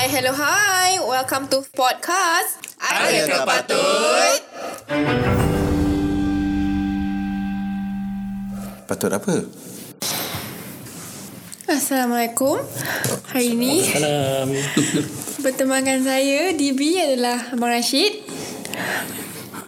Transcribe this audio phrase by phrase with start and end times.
[0.00, 0.96] Hi, hello, hi.
[0.96, 2.56] Welcome to podcast.
[2.80, 4.40] Ada ke patut?
[8.88, 9.44] Patut apa?
[11.68, 12.64] Assalamualaikum.
[13.28, 14.48] Hari ini Salam.
[15.44, 18.24] bertemankan saya DB adalah Abang Rashid,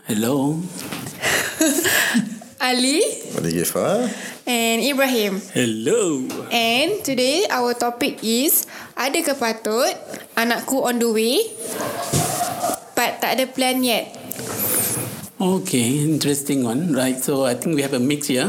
[0.09, 0.57] Hello.
[2.73, 3.05] Ali
[3.37, 5.39] Pada Gifar and Ibrahim.
[5.55, 6.27] Hello.
[6.51, 8.67] And today our topic is
[8.99, 9.95] ada ke patut
[10.35, 11.47] anakku on the way
[12.97, 14.19] but tak ada plan yet.
[15.43, 16.95] Okay, interesting one.
[16.95, 18.47] Right, so I think we have a mix here.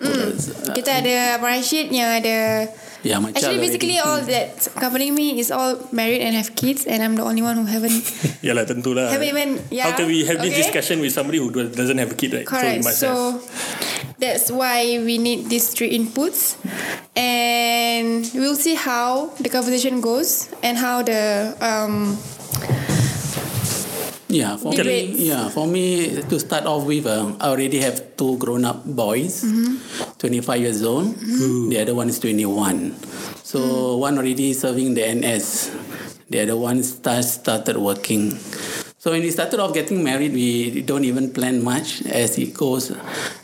[0.00, 0.32] Uh,
[0.72, 2.64] Kita ada Abang Rashid yang ada
[3.02, 6.84] Yeah, my child Actually basically all that accompanying me is all married and have kids
[6.84, 8.04] and I'm the only one who haven't
[8.44, 9.08] Yalah tentulah.
[9.08, 10.62] Haven't even- yeah, How can we have this okay.
[10.68, 12.46] discussion with somebody who do- doesn't have a kid, right?
[12.46, 12.84] Correct.
[12.84, 13.40] So, So,
[14.20, 16.60] that's why we need these three inputs,
[17.16, 22.18] and we'll see how the conversation goes and how the um
[24.30, 25.18] yeah, for Debates.
[25.18, 29.42] me, yeah, for me to start off with, uh, I already have two grown-up boys,
[30.18, 31.14] 25 years old.
[31.70, 32.94] The other one is 21.
[33.42, 35.74] So one already serving the NS.
[36.30, 38.38] The other one start, started working.
[39.00, 42.92] So when we started off getting married, we don't even plan much as it goes.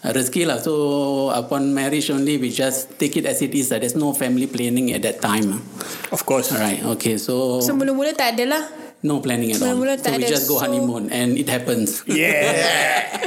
[0.05, 0.61] Rezeki lah.
[0.61, 3.73] So upon marriage only, we just take it as it is.
[3.73, 5.65] Uh, there's no family planning at that time.
[6.13, 6.53] Of course.
[6.53, 7.17] Alright, okay.
[7.17, 8.63] So so mula-mula tak ada lah.
[9.07, 9.71] No planning at all.
[9.79, 12.03] Mula-mula So we just go So- honeymoon and it happens.
[12.11, 13.15] Yeah.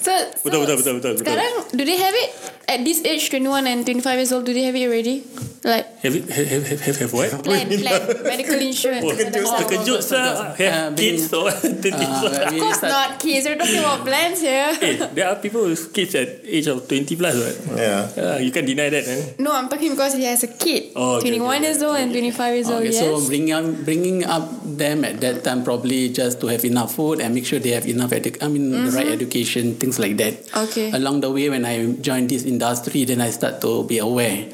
[0.00, 1.24] So, so Betul, betul, betul, betul, betul.
[1.24, 2.30] Sekarang, do they have it
[2.68, 4.44] at this age, 21 and 25 years old?
[4.44, 5.24] Do they have it already?
[5.60, 7.28] Like have, it, have, have, have, have what?
[7.44, 9.04] plan, plan, medical insurance.
[9.04, 9.60] Oh, and stuff.
[9.60, 10.16] terkejut sah.
[10.16, 13.44] Uh, Have being- kids or Uh, Of course not kids.
[13.44, 14.72] We're talking about plans here.
[14.88, 17.58] Eh, there are people with kids at age of 20 plus, right?
[17.76, 19.20] Ya Uh, you can deny that, man.
[19.36, 20.96] No, I'm talking because he has a kid.
[20.96, 21.60] Oh, okay, 21 okay.
[21.68, 22.80] years old and 25 years old.
[22.80, 23.04] Okay, yes.
[23.04, 27.20] so bringing up, bringing up them at that time probably just to have enough food
[27.20, 30.34] and make sure they have enough edu- I mean the right education things like that.
[30.46, 30.64] Mm-hmm.
[30.70, 30.90] Okay.
[30.92, 34.48] Along the way when I joined this industry then I start to be aware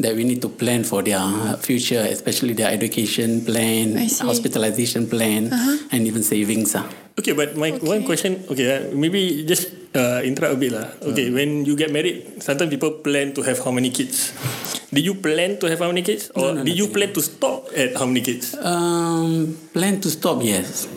[0.00, 1.20] that we need to plan for their
[1.60, 3.96] future especially their education plan.
[3.96, 4.26] Uh-huh.
[4.32, 5.52] hospitalization plan
[5.92, 6.72] and even savings.
[6.74, 6.88] ah.
[7.20, 7.84] Okay, but my Okay.
[7.84, 10.88] one question, okay, uh, maybe just uh, interrupt a bit lah.
[11.04, 14.32] Okay, when you get married, sometimes people plan to have how many kids?
[14.88, 17.20] Did you plan to have how many kids, or No, no, did you plan to
[17.22, 18.56] stop at how many kids?
[18.58, 20.88] Um, plan to stop yes.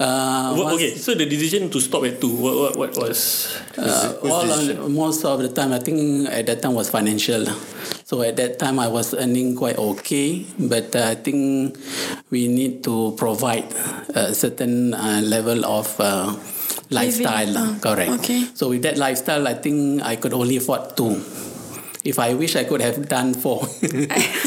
[0.00, 3.52] Uh, What- okay, so the decision to stop at two, what what, what was?
[3.76, 4.64] Uh, all on,
[4.96, 7.44] most of the time, I think at that time was financial.
[8.08, 11.76] So at that time, I was earning quite okay, but uh, I think
[12.32, 13.68] we need to provide
[14.16, 16.32] a certain uh, level of uh,
[16.88, 17.52] lifestyle.
[17.60, 18.24] Ah, correct.
[18.24, 18.48] okay.
[18.56, 21.20] So with that lifestyle, I think I could only afford two.
[22.00, 23.60] If I wish, I could have done four.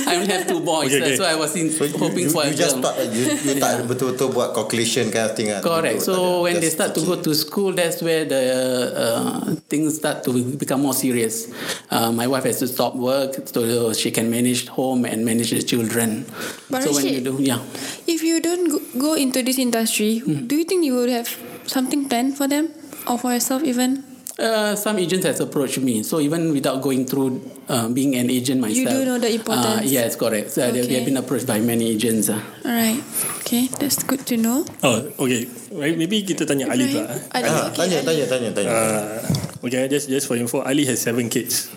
[0.09, 1.15] I only have two boys, Okay, okay.
[1.15, 2.89] so I was in, So you, hoping you, for a you just girl.
[2.89, 5.61] thought you, you tak betul-betul buat calculation kind of thing kan?
[5.61, 6.01] Correct.
[6.01, 8.41] You tak ada- So when they just start to go to school, that's where the
[8.89, 11.53] uh, things start to become more serious.
[11.93, 13.61] Uh, my wife has to stop work so
[13.93, 16.25] she can manage home and manage the children.
[16.73, 17.61] But so when you do, yeah.
[18.09, 20.49] If you don't go, go into this industry, Hmm.
[20.49, 21.29] do you think you would have
[21.69, 22.73] something planned for them
[23.05, 24.09] or for yourself even?
[24.33, 27.37] Uh, some agents has approached me, so even without going through
[27.69, 29.85] uh, being an agent myself, do know the Uh, importance.
[29.85, 30.49] yes, correct.
[30.49, 30.95] So they- we Okay.
[30.97, 32.33] have been approached by many agents.
[32.33, 32.41] Uh.
[32.65, 32.97] All right.
[33.45, 34.65] Okay, that's good to know.
[34.81, 35.45] Oh, okay.
[35.69, 37.29] Right, Maybe kita tanya Ali Ibrahim, pula.
[37.29, 38.05] Ali, Ah, okay, tanya, Ali.
[38.09, 38.69] tanya, tanya, tanya.
[38.73, 41.69] Uh, okay, just just for info, Ali has seven kids.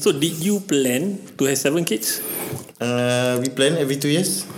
[0.00, 2.24] so did you plan to have seven kids?
[2.80, 4.48] Uh, we plan every two years.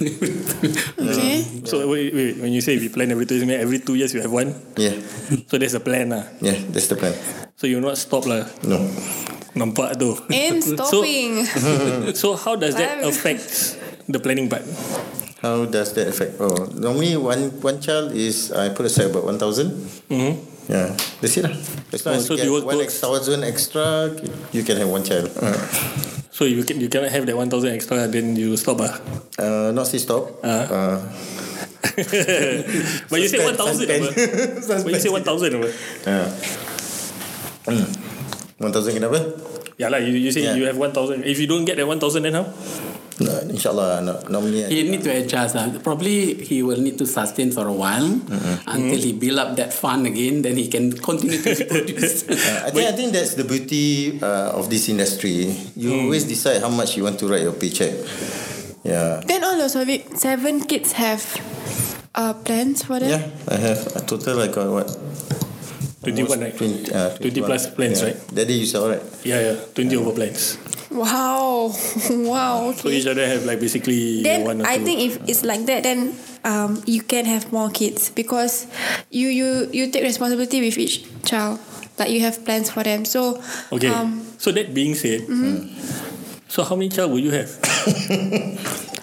[1.00, 1.44] Okay.
[1.68, 4.20] So wait, wait, when you say we plan every two years, every two years you
[4.24, 4.54] have one.
[4.76, 4.96] Yeah,
[5.48, 6.24] So there's a plan lah.
[6.40, 7.12] yeah, that's the plan.
[7.56, 8.48] So you not stop lah.
[8.64, 8.80] No.
[9.52, 10.16] Nampak tu.
[10.32, 11.44] And stopping.
[12.20, 13.76] So how does that affect
[14.08, 14.64] the planning part?
[15.44, 16.36] How does that affect?
[16.40, 19.72] Oh, normally one one child is I put aside about one thousand.
[20.12, 20.32] Mm-hmm.
[20.70, 21.54] Yeah, that's it lah.
[21.90, 24.14] As long Oh, as so you get one extra thousand extra,
[24.54, 25.26] you can have one child.
[25.34, 25.50] Uh,
[26.30, 28.96] So you can you cannot have that one thousand extra, then you stop ah.
[29.36, 30.40] uh, not say stop.
[30.40, 30.64] Ah.
[30.72, 30.96] Uh,
[33.10, 33.90] But you say one thousand.
[34.86, 35.58] But you say one thousand.
[35.60, 36.28] Uh.
[37.66, 37.84] Hmm.
[38.56, 39.20] One thousand kenapa?
[39.76, 40.00] Yeah lah.
[40.00, 40.56] You, you say Yeah.
[40.56, 41.28] you have one thousand.
[41.28, 42.48] If you don't get that one thousand, then how?
[43.20, 45.54] No, InsyaAllah no, Normally He need to adjust.
[45.54, 45.78] Uh.
[45.84, 48.08] Probably he will need to sustain for a while
[48.66, 50.42] until he build up that fund again.
[50.42, 52.24] Then he can continue to produce.
[52.24, 55.52] Uh, I think I think that's the beauty uh, of this industry.
[55.76, 57.92] You always decide how much you want to write your paycheck.
[58.82, 59.20] Yeah.
[59.26, 61.20] then all those of it, seven kids have
[62.14, 63.10] uh, plans for them.
[63.12, 64.88] Yeah, I have a total like uh, what?
[66.02, 66.56] 21, right?
[66.56, 68.06] 20, uh, 20 plus plans, yeah.
[68.08, 68.34] right?
[68.34, 69.02] Daddy you saw right?
[69.22, 69.56] Yeah, yeah.
[69.74, 70.56] 20 over plans.
[70.90, 71.70] Wow.
[72.10, 72.72] wow.
[72.74, 74.84] So each other have like basically then one or I two.
[74.84, 76.14] think if it's like that, then
[76.44, 78.66] um, you can have more kids because
[79.10, 81.60] you you you take responsibility with each child.
[81.98, 83.04] Like you have plans for them.
[83.04, 83.38] So
[83.70, 83.88] Okay.
[83.88, 85.20] um, so that being said,
[86.48, 87.50] so how many child will you have?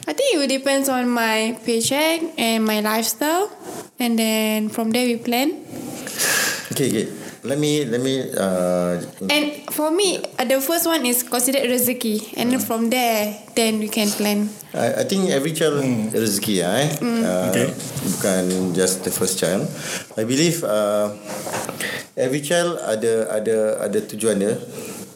[0.08, 3.52] I think it will depends on my paycheck and my lifestyle,
[4.00, 5.52] and then from there we plan.
[6.74, 7.08] Okay, okay.
[7.48, 9.00] Let me let me uh,
[9.32, 13.80] And for me, uh, the first one is considered rezeki, and then from there, then
[13.80, 14.52] we can plan.
[14.76, 15.80] I, I think every child
[16.12, 16.90] rezeki lah eh.
[17.00, 17.68] Uh, Okay.
[18.20, 19.64] Bukan just the first child.
[20.20, 21.16] I believe uh,
[22.20, 24.60] every child ada ada ada tujuan dia.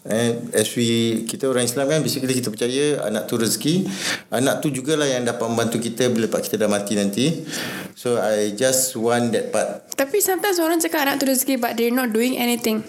[0.01, 3.85] And as we kita orang Islam kan basically kita percaya anak tu rezeki
[4.33, 7.45] anak tu jugalah yang dapat membantu kita bila pak kita dah mati nanti
[7.93, 11.93] so I just want that part Tapi sometimes orang cakap anak tu rezeki, but they're
[11.93, 12.81] not doing anything.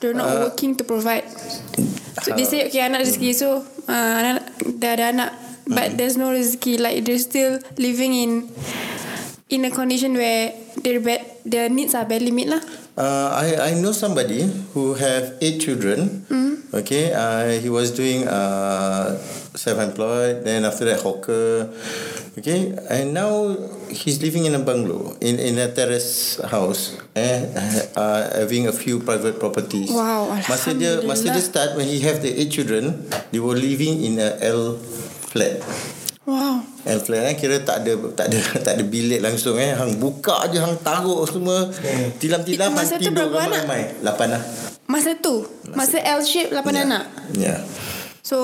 [0.00, 1.28] They're not Uh, working to provide.
[2.24, 3.36] So they say, okay, anak rezeki.
[3.36, 4.48] So uh, anak,
[4.80, 5.30] dah ada anak,
[5.68, 6.80] but there's no rezeki.
[6.80, 8.48] Like they're still living in
[9.52, 12.62] in a condition where their bed, their needs are barely met lah.
[13.00, 14.44] Uh, I I know somebody
[14.76, 16.20] who have eight children.
[16.70, 19.18] Okay, uh, he was doing uh,
[19.58, 20.46] self-employed.
[20.46, 21.66] Then after that, hawker.
[22.38, 23.56] Okay, and now
[23.90, 27.50] he's living in a bungalow in in a terrace house and
[27.98, 29.90] uh, having a few private properties.
[29.90, 33.02] Wow, Masa dia masa dia start when he have the eight children,
[33.34, 34.78] they were living in a L
[35.32, 35.58] flat.
[36.90, 39.70] L flat kan kira tak ada tak ada tak ada bilik langsung eh.
[39.72, 41.70] Hang buka je hang taruh semua.
[42.18, 43.62] Tilam-tilam hang Masa tu tidur berapa anak?
[43.62, 43.82] ramai-ramai.
[44.02, 44.42] Lapan lah.
[44.84, 46.82] Masa tu, masa L shape 8 Yeah.
[46.82, 47.04] anak.
[47.38, 47.60] Yeah.
[48.20, 48.38] So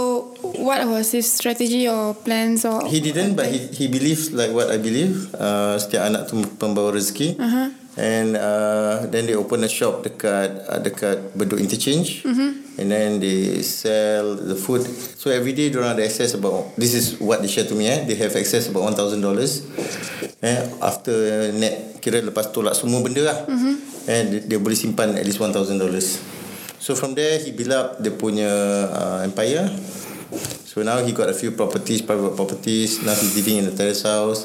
[0.56, 2.86] what was his strategy or plans or?
[2.86, 5.30] He didn't but he, he believes like what I believe.
[5.30, 7.36] Uh, setiap anak tu pembawa rezeki.
[7.36, 7.68] Uh-huh.
[7.96, 12.28] And uh, then they open a shop dekat uh, dekat Bedok Interchange.
[12.28, 12.50] Mm-hmm.
[12.76, 14.84] And then they sell the food.
[15.16, 18.04] So every day diorang ada access about this is what they share to me eh.
[18.04, 19.16] They have access about $1000
[20.44, 21.16] eh after
[21.56, 23.48] net kira lepas tolak semua benda lah.
[23.48, 23.74] Mm-hmm.
[24.12, 25.56] And dia, dia boleh simpan at least $1000.
[26.76, 28.52] So from there he build up dia punya
[28.92, 29.72] uh, empire.
[30.68, 33.00] So now he got a few properties, private properties.
[33.00, 34.44] Now he's living in a terrace house.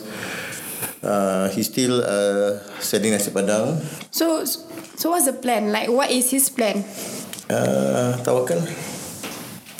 [1.01, 3.81] Uh, he's still uh, selling nasi padang.
[4.13, 4.45] So
[4.95, 5.73] so what's the plan?
[5.73, 6.85] Like what is his plan?
[7.49, 8.61] Uh, tawakal.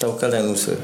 [0.02, 0.82] Tawakal dan usaha.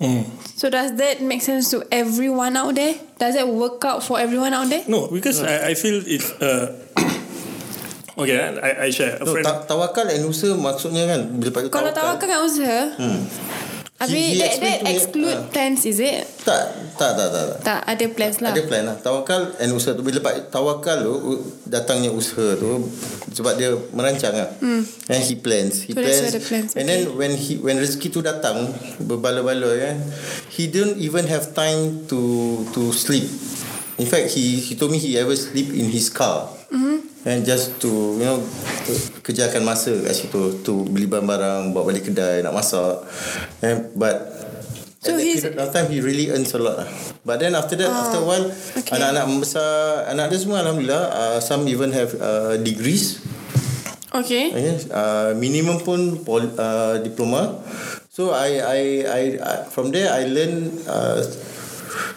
[0.00, 0.24] Hmm.
[0.56, 2.96] So does that make sense to everyone out there?
[3.20, 4.84] Does that work out for everyone out there?
[4.88, 6.72] No, because I, I feel it's uh,
[8.20, 8.40] okay.
[8.40, 9.44] I, I share a No, friend.
[9.44, 12.96] ta- tawakal and usaha maksudnya kan bila pakai Kalau tawakal kan usaha.
[12.96, 13.20] Hmm.
[13.96, 16.28] Habis he that, that exclude uh, plans is it?
[16.44, 16.68] Tak,
[17.00, 17.44] tak, tak, tak.
[17.48, 17.58] tak.
[17.64, 18.52] Tak ada plans lah.
[18.52, 20.20] Ada plan lah Tawakal and usaha tu Bila
[20.52, 21.14] tawakal tu
[21.64, 22.84] Datangnya usaha tu
[23.32, 24.84] Sebab dia merancang lah hmm.
[25.08, 28.68] And he plans He So plans, plans, And then when he when rezeki tu datang
[29.00, 29.96] Berbala-bala kan
[30.52, 32.20] He don't even have time to
[32.76, 33.24] to sleep
[33.96, 37.05] In fact he he told me he ever sleep in his car mm-hmm.
[37.26, 38.38] And just to you know
[38.86, 38.92] to
[39.26, 43.02] Kejarkan masa kat situ To beli barang-barang Bawa balik kedai Nak masak
[43.66, 44.46] and, But
[45.06, 46.88] So At that he's- period of time he really earns a lot lah.
[47.22, 48.90] But then after that, after a while, okay.
[48.90, 53.22] anak-anak membesar, anak dia semua alhamdulillah, uh, some even have uh, degrees.
[54.10, 54.50] Okay.
[54.50, 57.54] Okay, uh, minimum pun pol, uh, diploma.
[58.10, 60.74] So I, I, I, I, from there I learn.
[60.90, 61.22] Uh,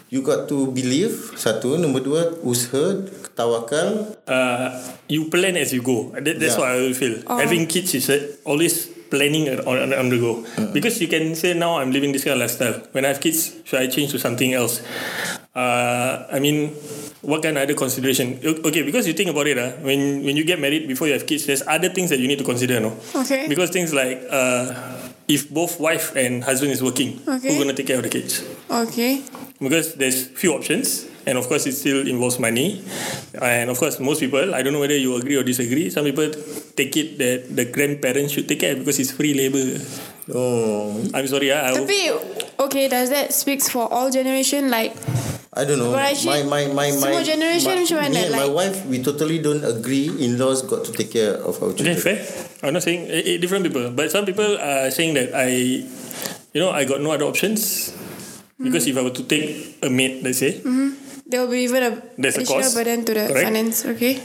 [0.10, 2.98] you got to believe satu, nombor dua usaha,
[3.40, 3.88] tawakal.
[4.28, 4.68] uh,
[5.08, 6.12] you plan as you go.
[6.20, 6.60] That, that's Yeah.
[6.60, 7.16] what I will feel.
[7.28, 10.46] Having kids is uh, always planning on, on, on the go.
[10.76, 12.78] Because you can say now I'm living this kind of lifestyle.
[12.92, 14.82] When I have kids, should I change to something else?
[15.56, 16.70] Uh, I mean,
[17.26, 18.38] what kind of other consideration?
[18.46, 21.26] Okay, because you think about it, uh, when when you get married before you have
[21.26, 22.94] kids, there's other things that you need to consider, no?
[23.16, 23.48] Okay.
[23.50, 24.78] Because things like uh,
[25.28, 27.50] if both wife and husband is working, Okay.
[27.50, 28.44] who's gonna take care of the kids?
[28.70, 29.22] Okay.
[29.60, 32.82] because there's few options and of course it still involves money
[33.38, 36.34] and of course most people I don't know whether you agree or disagree some people
[36.74, 39.78] take it that the grandparents should take care because it's free labor
[40.30, 42.02] Oh, I'm sorry ah, I will- Tapi
[42.70, 44.70] okay, does that speaks for all generation?
[44.70, 44.94] Like
[45.58, 45.90] I don't know.
[45.90, 48.14] But my my my my semua generation my, macam mana?
[48.14, 50.06] me and my Like- wife we totally don't agree.
[50.22, 51.98] In-laws got to take care of our okay children.
[51.98, 52.22] fair
[52.62, 55.82] I'm not saying eh, eh, different people but some people are saying that I
[56.54, 57.90] you know I got no other options
[58.62, 60.62] because if I were to take a maid let's say
[61.30, 62.76] there will be even a There's a additional cost.
[62.76, 63.46] burden to the Correct.
[63.46, 63.86] finance.
[63.86, 64.18] Okay.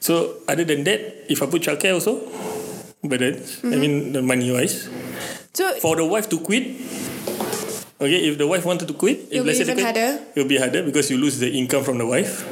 [0.00, 2.20] So other than that, if I put childcare also,
[3.04, 3.38] burden.
[3.64, 4.88] I mean the money wise.
[5.54, 6.62] So For the wife to quit,
[8.00, 10.10] okay, if the wife wanted to quit, It'll be say they even quit, harder.
[10.34, 12.42] it'll be harder because you lose the income from the wife.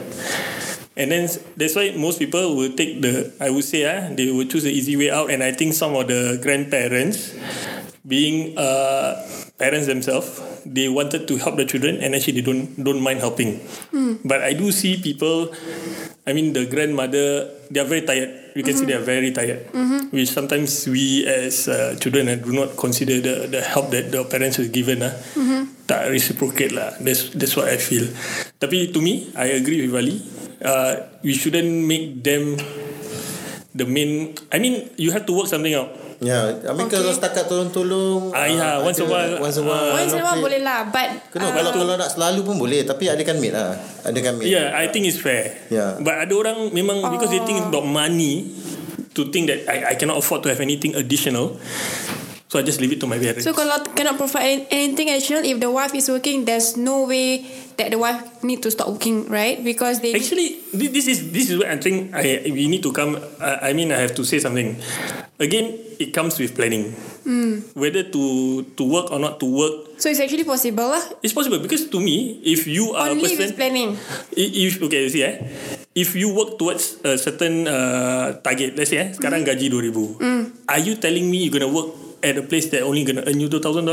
[0.99, 4.51] And then that's why most people will take the I would say ah they will
[4.51, 7.39] choose the easy way out and I think some of the grandparents
[8.03, 9.15] being uh,
[9.59, 13.59] parents themselves, they wanted to help the children and actually they don't don't mind helping.
[14.25, 15.51] But I do see people.
[16.29, 18.53] I mean, the grandmother, they are very tired.
[18.53, 19.65] You can see they are very tired.
[20.13, 24.25] Which sometimes we as uh, children uh, do not consider the, the help that the
[24.29, 25.03] parents has given.
[25.03, 25.13] Uh,
[25.89, 26.93] Tak reciprocate lah.
[27.01, 28.05] That's that's what I feel.
[28.61, 30.21] Tapi to me, I agree with Ali.
[30.61, 32.61] Uh, we shouldn't make them
[33.73, 34.37] the main.
[34.53, 35.89] I mean, you have to work something out.
[36.19, 36.99] Ya, I mean Okay.
[36.99, 39.39] kalau setakat tolong-tolong Ah, ya, once a while.
[39.39, 42.11] Once a while Once in a while boleh lah But Kena uh, kalau, kalau nak
[42.11, 45.55] selalu pun boleh Tapi adakan maid lah Adakan maid Yeah, I think it's fair.
[45.71, 45.95] Yeah.
[46.03, 48.51] But ada orang memang because they think about money
[49.15, 51.59] to think that I I cannot afford to have anything additional.
[52.49, 53.45] So I just leave it to my parents.
[53.45, 57.45] So kalau cannot provide anything additional If the wife is working There's no way
[57.77, 61.53] That the wife need to stop working Right Because they Actually, thi- this is this
[61.53, 63.21] is where I think I we need to come.
[63.37, 64.81] I, I mean, I have to say something.
[65.39, 66.97] Again, it comes with planning.
[67.77, 68.23] Whether to
[68.75, 72.01] to work or not to work, So it's actually possible lah it's possible because to
[72.01, 73.89] me, if you are Only a person, with planning
[74.33, 75.37] If okay, you see eh,
[75.93, 79.49] if you work towards a certain uh, target, let's say eh, sekarang Mm.
[79.53, 80.65] gaji 2000.
[80.73, 83.49] Are you telling me you're gonna work at a place that only gonna earn you
[83.49, 83.89] $2,000?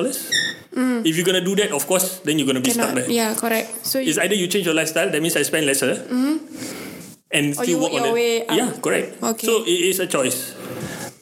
[1.05, 2.99] If you're gonna do that, of course, then you're gonna be stuck Mm.
[2.99, 3.15] Cannot there.
[3.15, 6.03] Yeah correct So you, It's either you change your lifestyle, that means I spend lesser,
[7.31, 8.19] and Or still you work on your it.
[8.19, 8.55] way up.
[8.57, 9.07] Yeah, correct.
[9.23, 9.45] Okay.
[9.47, 10.51] So it is a choice.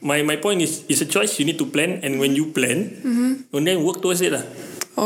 [0.04, 1.40] My my point is, it's a choice.
[1.40, 3.56] You need to plan, and when you plan, Mm-hmm.
[3.56, 4.44] and then work towards it lah.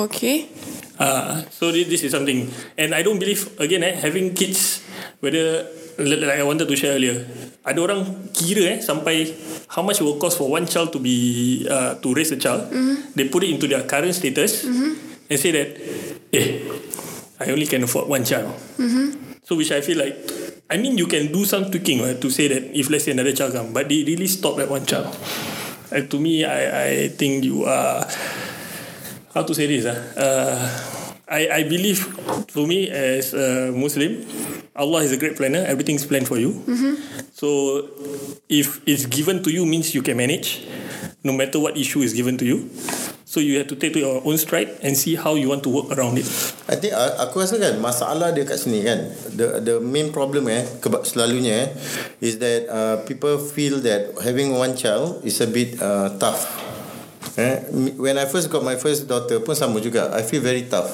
[0.10, 0.50] Okay
[0.98, 4.82] Uh, so thi- this is something and I don't believe again eh having kids
[5.24, 5.66] whether
[5.98, 7.26] like I wanted to share earlier
[7.68, 9.28] ada orang kira eh sampai
[9.72, 11.16] how much it will cost for one child to be
[11.68, 12.70] uh, to raise a child
[13.18, 14.64] they put it into their current status
[15.28, 15.70] and say that
[16.32, 16.48] eh
[17.38, 18.50] I only can afford one child.
[19.46, 20.18] So which I feel like
[20.74, 23.32] I mean you can do some tweaking right, to say that if let's say another
[23.32, 25.14] child come but they really stop at one child.
[25.94, 28.02] And to me I I think you are
[29.38, 30.60] how to say this ah uh,
[31.28, 32.08] I I believe
[32.56, 34.24] to me as a Muslim
[34.78, 35.66] Allah is a great planner.
[35.66, 36.62] Everything's planned for you.
[37.34, 37.84] So
[38.48, 40.64] if it's given to you means you can manage
[41.26, 42.70] no matter what issue is given to you.
[43.28, 45.70] So you have to take to your own stride and see how you want to
[45.74, 46.30] work around it.
[46.72, 50.48] I think uh, aku rasa kan masalah dia kat sini kan the the main problem
[50.48, 51.70] eh keba- selalunya eh
[52.24, 56.48] is that uh, people feel that having one child is a bit uh, tough.
[57.38, 57.62] Eh,
[58.02, 60.10] when I first got my first daughter pun sama juga.
[60.10, 60.90] I feel very tough.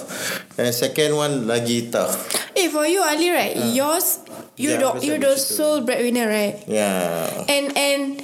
[0.59, 2.19] And second one lagi tough.
[2.53, 4.19] Eh for you Ali right Yours
[4.53, 7.25] You Yeah, do, you're I'm the sole breadwinner right Yeah.
[7.49, 8.21] And and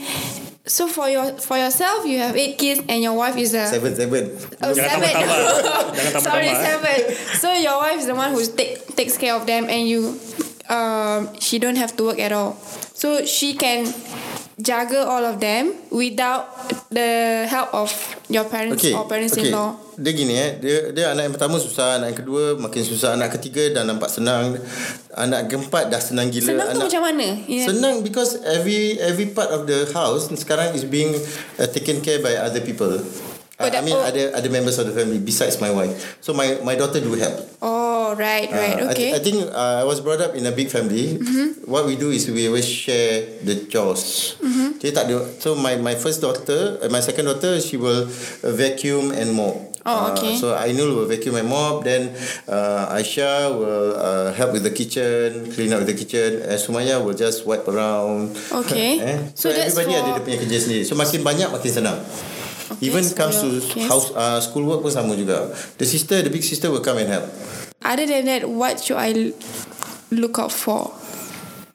[0.69, 3.97] So for your for yourself You have eight kids And your wife is a Seven
[3.97, 4.29] seven.
[4.61, 5.09] Oh, Jangan seven.
[5.09, 5.39] tambah-tambah.
[5.97, 6.59] Jangan tambah-tambah, Sorry, eh.
[6.61, 6.97] seven.
[7.41, 10.13] So your wife is the one who take takes care of them, and you,
[10.69, 12.53] um, she don't have to work at all.
[12.93, 13.89] So she can
[14.61, 16.45] juggle all of them without
[16.89, 17.89] the help of
[18.29, 18.93] your parents Okay.
[18.97, 19.09] or okay.
[19.17, 19.77] parents-in-law.
[19.99, 23.37] Dia gini eh, dia dia anak yang pertama susah, anak yang kedua makin susah, anak
[23.37, 24.57] ketiga dah nampak senang,
[25.13, 26.55] anak keempat dah senang gila.
[26.55, 27.27] Senang tu anak, macam mana?
[27.45, 27.67] Yeah.
[27.69, 31.13] Senang because every every part of the house sekarang is being
[31.61, 32.97] uh, taken care by other people.
[33.59, 34.07] Oh, I, I mean oh.
[34.07, 36.17] other other members of the family besides my wife.
[36.23, 37.35] So my my daughter do help.
[37.59, 39.09] Oh, right, right, Uh, I, okay.
[39.11, 41.17] th- I think uh, I was brought up in a big family.
[41.17, 41.65] Mm-hmm.
[41.65, 44.35] What we do is we always share the chores.
[44.39, 44.79] Mm-hmm.
[44.79, 45.25] Jadi tak ada.
[45.37, 49.57] So my my first daughter, uh, my second daughter, she will uh, vacuum and mop.
[49.87, 50.35] Oh, okay.
[50.35, 51.81] Uh, so Ainul will vacuum and mop.
[51.83, 52.11] Then
[52.45, 56.43] uh, Aisha will uh, help with the kitchen, clean up the kitchen.
[56.45, 58.35] And Sumaya will just wipe around.
[58.65, 58.99] Okay.
[59.03, 59.17] eh?
[59.33, 60.83] So, So that's everybody for- ada dia punya kerja sendiri.
[60.83, 61.97] So makin banyak makin senang.
[62.83, 65.49] Even so comes to case- house uh, school work pun sama juga.
[65.79, 67.25] The sister, the big sister will come and help.
[67.81, 69.33] Other than that, what should I
[70.11, 70.98] look out for?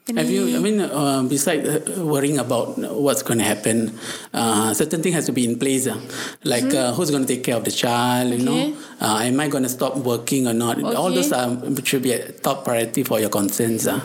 [0.06, 0.54] Have you?
[0.54, 3.99] I mean, uh, besides uh, worrying about what's going to happen,
[4.34, 5.87] uh, certain thing has to be in place.
[5.87, 5.99] Uh,
[6.44, 8.30] like uh, who's going to take care of the child?
[8.32, 9.02] You know, Mm-hmm.
[9.04, 10.76] Uh, am I going to stop working or not?
[10.82, 11.14] All Okay.
[11.16, 13.87] those are, should be a top priority for your concerns.
[13.87, 14.00] Uh.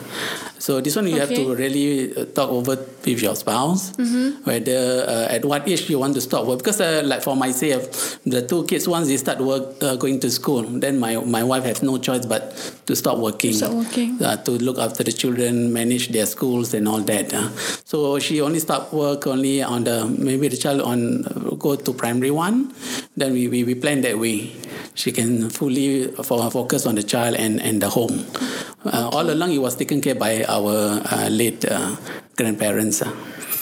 [0.58, 4.44] So this one you have to really uh, talk over with your spouse Mm-hmm.
[4.44, 6.58] whether uh, at what age you want to stop work.
[6.58, 10.30] Because uh, like for myself, the two kids once they start work uh, going to
[10.30, 12.52] school, then my my wife has no choice but
[12.90, 13.52] to stop working.
[13.54, 14.18] Stop working.
[14.20, 17.32] Uh, to look after the children, manage their schools and all that.
[17.32, 17.48] uh.
[17.86, 21.92] So she only start work only on the maybe the child on uh, go to
[21.94, 22.74] primary one.
[23.16, 24.50] Then we, we, we plan that way.
[24.94, 28.26] She can fully fo- focus on the child and, and the home.
[28.84, 31.94] Uh, all along, it was taken care by our uh, late uh,
[32.36, 33.02] grandparents.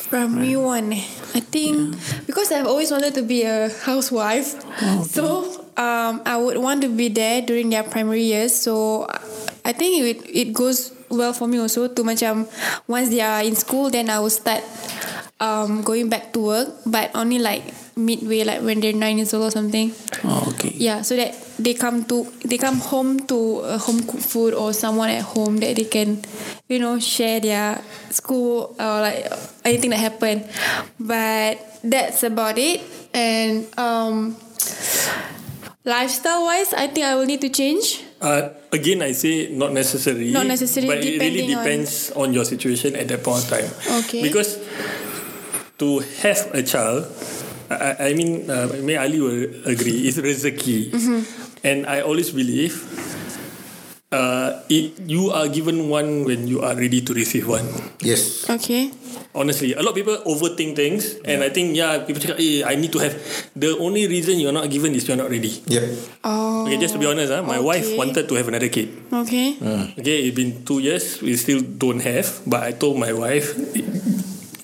[0.09, 0.93] Primary one.
[0.95, 1.05] eh.
[1.35, 1.95] I think
[2.27, 4.57] because I've always wanted to be a housewife,
[5.05, 8.55] so um, I would want to be there during their primary years.
[8.55, 9.07] So
[9.65, 12.51] I think it it goes well for me also to macam
[12.91, 14.61] once they are in school, then I will start
[15.39, 17.63] um going back to work, but only like
[17.95, 19.95] midway, like when they're nine years old or something.
[20.27, 20.75] Oh, okay.
[20.75, 24.75] Yeah, so that they come to they come home to a home cooked food or
[24.75, 26.23] someone at home that they can,
[26.69, 29.27] you know, share their school or like
[29.65, 30.47] anything that happened.
[30.99, 32.83] But that's about it.
[33.15, 34.37] And um,
[35.85, 38.03] lifestyle wise, I think I will need to change.
[38.21, 40.31] Uh, again, I say not necessary.
[40.33, 43.49] Not necessary, But it really depending on- depends on, your situation at that point of
[43.51, 43.71] time.
[44.05, 44.23] Okay.
[44.23, 44.59] Because
[45.79, 47.07] to have a child,
[47.71, 50.91] I, I- I mean, uh, May Ali will agree, is rezeki.
[50.91, 51.21] Mm-hmm.
[51.65, 52.79] And I always believe
[54.13, 57.67] uh, it, you are given one when you are ready to receive one.
[58.01, 58.49] Yes.
[58.49, 58.91] Okay.
[59.37, 62.75] Honestly, a lot of people overthink things, and I think yeah, people cakap, eh, I
[62.81, 63.13] need to have.
[63.55, 65.53] The only reason you're not given is you're not ready.
[65.69, 65.85] Yep.
[66.25, 66.65] Oh.
[66.65, 68.01] Okay, just to be honest, ah, my wife Okay.
[68.01, 68.89] wanted to have another kid.
[69.13, 69.61] Okay.
[70.01, 71.21] Okay, it's been two years.
[71.21, 72.25] We still don't have.
[72.49, 73.53] But I told my wife,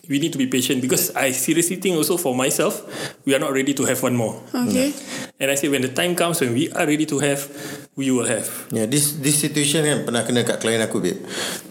[0.09, 2.85] we need to be patient because I seriously think also for myself,
[3.25, 4.41] we are not ready to have one more.
[4.53, 4.93] Okay.
[5.41, 7.47] And I say when the time comes when we are ready to have,
[7.97, 8.49] we will have.
[8.73, 11.21] Yeah, this this situation kan pernah kena kat klien aku babe.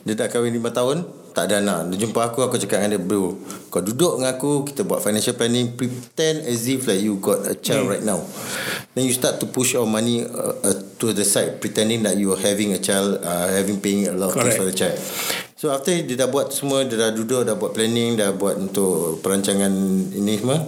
[0.05, 0.97] Dia dah kahwin 5 tahun,
[1.33, 1.91] tak ada anak.
[1.91, 3.33] Dia jumpa aku, aku cakap dengan dia, bro,
[3.73, 7.57] kau duduk dengan aku, kita buat financial planning, pretend as if like you got a
[7.57, 8.21] child right now.
[8.93, 12.29] Then you start to push your money uh, uh, to the side, pretending that you
[12.31, 14.95] are having a child, uh, having paying a lot of things for the child.
[15.57, 19.23] So after dia dah buat semua, dia dah duduk, dah buat planning, dah buat untuk
[19.25, 19.73] perancangan
[20.13, 20.59] ini semua.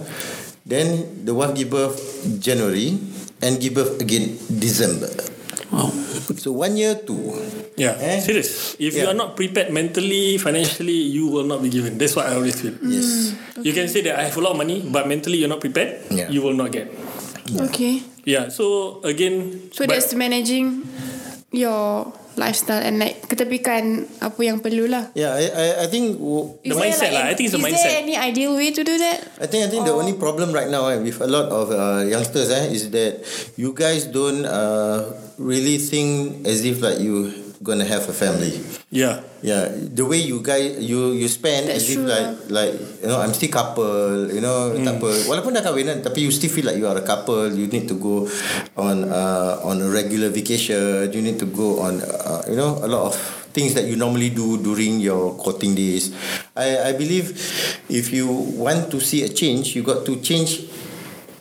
[0.66, 2.00] Then the wife give birth
[2.42, 2.98] January
[3.38, 5.35] and give birth again December.
[5.72, 5.90] Wow.
[6.38, 7.34] So one year two.
[7.76, 8.20] Yeah, Eh?
[8.22, 8.74] serious.
[8.78, 9.10] If you Yeah.
[9.12, 11.98] are not prepared mentally, financially, you will not be given.
[11.98, 12.74] That's what I always feel.
[12.82, 13.34] Yes.
[13.60, 16.06] You can say that I have a lot of money, but mentally you're not prepared,
[16.10, 16.30] Yeah.
[16.30, 16.86] you will not get.
[17.70, 18.02] Okay.
[18.26, 20.82] Yeah, so again, So but- that's managing
[21.54, 25.08] your lifestyle and like ketepikan apa yang perlu lah.
[25.12, 27.22] Yeah, I I, I think w- The Is mindset lah.
[27.24, 27.84] an- I think it's the is mindset.
[27.88, 29.18] there any ideal way to do that?
[29.40, 32.04] I think I think the only problem right now eh, with a lot of uh,
[32.04, 33.24] youngsters eh, is that
[33.56, 37.32] you guys don't uh, really think as if like you
[37.64, 38.60] gonna have a family.
[38.96, 43.06] Yeah, Yeah, the way you guys you you spend That's as if like like you
[43.06, 45.12] know I'm still couple, you know, tak apa.
[45.30, 47.52] Walaupun dah kahwin kan, tapi you still feel like you are a couple.
[47.54, 48.26] You need to go
[48.74, 51.12] on uh, on a regular vacation.
[51.14, 53.14] You need to go on uh, you know a lot of
[53.54, 56.10] things that you normally do during your courting days.
[56.58, 57.36] I I believe
[57.86, 60.66] if you want to see a change, you got to change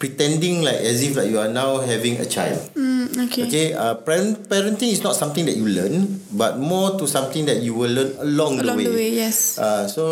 [0.05, 2.61] pretending like as if like you are now having a child.
[2.77, 3.43] Mm, okay.
[3.49, 7.65] Okay, uh, parent, parenting is not something that you learn, but more to something that
[7.65, 8.85] you will learn along, Along the way.
[8.85, 9.57] the way, yes.
[9.57, 10.03] Uh, so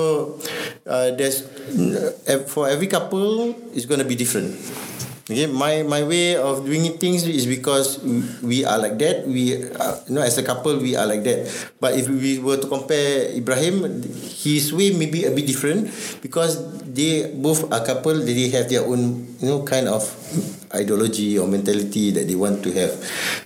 [0.90, 4.58] uh, there's uh, for every couple, it's going to be different.
[5.24, 8.04] Okay, my my way of doing things is because
[8.44, 9.24] we are like that.
[9.24, 11.48] We, uh, you know, as a couple, we are like that.
[11.80, 14.04] But if we were to compare Ibrahim,
[14.36, 15.88] his way may be a bit different
[16.20, 18.20] because they both are couple.
[18.20, 20.04] They have their own, you know, kind of
[20.76, 22.92] ideology or mentality that they want to have.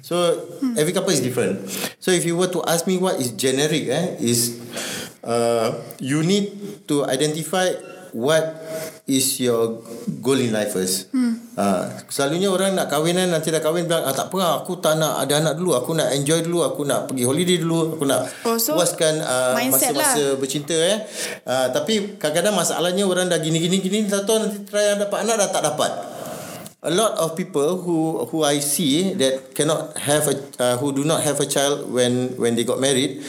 [0.02, 0.50] So
[0.82, 1.62] every couple is different.
[2.02, 4.58] So if you were to ask me what is generic, eh, is
[5.22, 6.58] uh, you need
[6.90, 7.70] to identify
[8.12, 8.44] what
[9.08, 9.80] is your
[10.20, 11.10] goal in life first.
[11.16, 11.40] Hmm.
[11.56, 14.78] Uh, selalunya orang nak kahwin kan nanti dah kahwin bilang ah, tak apa lah, aku
[14.78, 18.06] tak nak ada anak dulu aku nak enjoy dulu aku nak pergi holiday dulu aku
[18.06, 21.08] nak Oh, so puaskan uh, masa-masa bercinta eh.
[21.48, 25.36] Uh, tapi kadang-kadang masalahnya orang dah gini-gini gini tak tahu nanti try yang dapat anak
[25.48, 25.92] dah tak dapat.
[26.86, 31.04] A lot of people who who I see that cannot have a uh, who do
[31.04, 33.24] not have a child when when they got married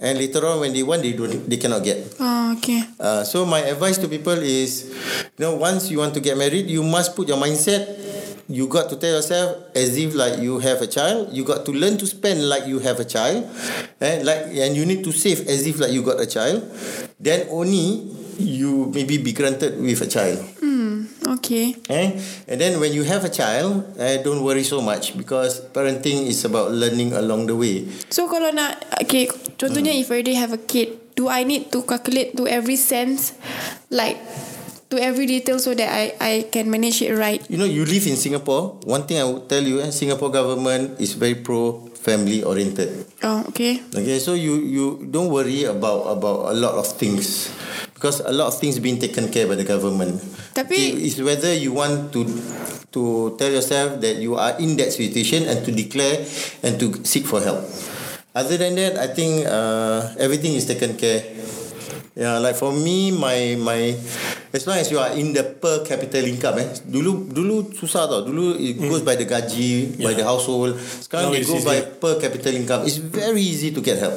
[0.00, 2.14] and later on when they want they don't they cannot get.
[2.20, 2.84] Oh, okay.
[3.00, 4.92] Uh, so my advice to people is,
[5.36, 8.04] you know, once you want to get married, you must put your mindset.
[8.48, 11.34] You got to tell yourself as if like you have a child.
[11.34, 13.42] You got to learn to spend like you have a child,
[14.00, 16.62] and like and you need to save as if like you got a child.
[17.18, 18.06] Then only
[18.38, 20.38] you maybe be granted with a child.
[21.26, 21.74] Okay.
[21.90, 22.08] Eh?
[22.46, 26.46] And then when you have a child, eh, don't worry so much because parenting is
[26.46, 27.90] about learning along the way.
[28.14, 29.26] So kalau nak okay,
[29.58, 33.34] contohnya if I already have a kid, do I need to calculate to every cent,
[33.90, 34.22] like
[34.94, 37.42] to every detail so that I I can manage it right?
[37.50, 38.78] You know, you live in Singapore.
[38.86, 43.02] One thing I would tell you, eh, Singapore government is very pro family oriented.
[43.26, 43.82] Oh, okay.
[43.90, 47.50] Okay, so you you don't worry about about a lot of things
[47.96, 50.20] because a lot of things being taken care by the government.
[50.52, 52.28] Tapi- it's whether you want to
[52.92, 56.20] to tell yourself that you are in that situation and to declare
[56.60, 57.64] and to seek for help.
[58.36, 61.24] Other than that, I think uh, everything is taken care.
[62.12, 63.92] Yeah, like for me, my my
[64.52, 66.68] as long as you are in the per capita income, eh.
[66.84, 68.24] Dulu dulu susah tau.
[68.24, 70.20] Dulu it goes by the gaji, by Yeah.
[70.20, 70.80] the household.
[70.80, 72.88] Sekarang Now they it's go by per capita income.
[72.88, 74.16] It's very easy to get help.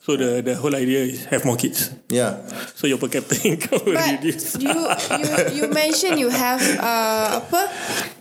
[0.00, 1.92] So the the whole idea is have more kids.
[2.08, 2.40] Yeah.
[2.72, 4.56] So your per capita income will But reduce.
[4.56, 5.28] you you
[5.60, 7.68] you mention you have uh, apa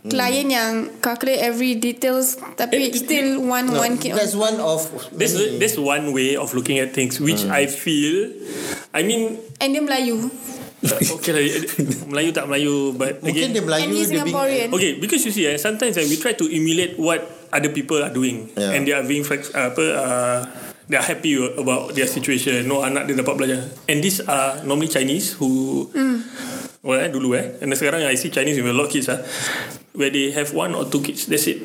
[0.03, 4.11] client yang calculate every details tapi Eh, still one No, one kid.
[4.11, 7.55] that's one of That's that's one way of looking at things, which Hmm.
[7.55, 8.27] I feel.
[8.91, 10.27] I mean, and dia Melayu.
[11.15, 11.43] okay lah,
[12.07, 14.67] Melayu tak Melayu, but Mungkin dia again, Melayu And he's dia Singaporean.
[14.71, 18.11] okay, because you see, eh, sometimes eh, we try to emulate what other people are
[18.11, 18.75] doing, Yeah.
[18.75, 20.39] and they are being flex, uh, apa, uh,
[20.89, 22.65] they are happy about their situation.
[22.65, 25.85] No anak dia dapat belajar, and these are normally Chinese who,
[26.81, 29.21] well, eh, dulu eh, and sekarang I see Chinese with a lot of kids ah,
[29.93, 31.61] where they have one or two kids, that's it.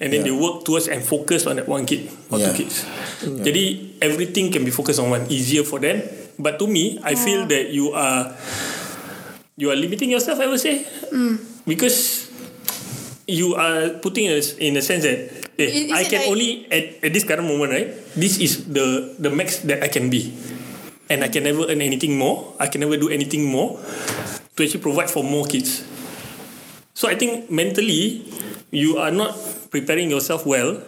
[0.00, 0.32] And then Yeah.
[0.32, 2.52] they work towards and focus on that one kid or Yeah.
[2.52, 2.88] two kids.
[3.20, 6.00] Jadi everything can be focused on one, easier for them.
[6.40, 8.32] But to me, I feel that you are
[9.60, 10.40] you are limiting yourself.
[10.40, 10.88] I would say
[11.68, 12.28] because
[13.28, 16.50] you are putting us in a sense that eh, Is- is I can like- only
[16.72, 17.88] at, at this current moment, right?
[18.16, 20.32] This is the the max that I can be,
[21.12, 22.56] and I can never earn anything more.
[22.58, 23.76] I can never do anything more
[24.56, 25.84] to actually provide for more kids.
[26.96, 28.24] So I think mentally,
[28.74, 29.32] you are not
[29.72, 30.80] preparing yourself well.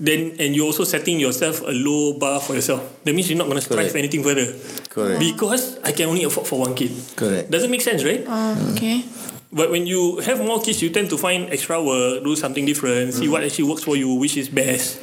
[0.00, 2.80] Then and you're also setting yourself a low bar for yourself.
[3.04, 4.00] That means you're not going to strive Correct.
[4.00, 4.48] anything further.
[4.88, 5.20] Correct.
[5.20, 6.88] Because I can only afford for one kid.
[7.20, 7.52] Correct.
[7.52, 8.24] Doesn't make sense, right?
[8.24, 9.04] Oh, okay.
[9.50, 13.14] But when you have more kids, you tend to find extra work, do something different,
[13.18, 15.02] see what actually works for you, which is best,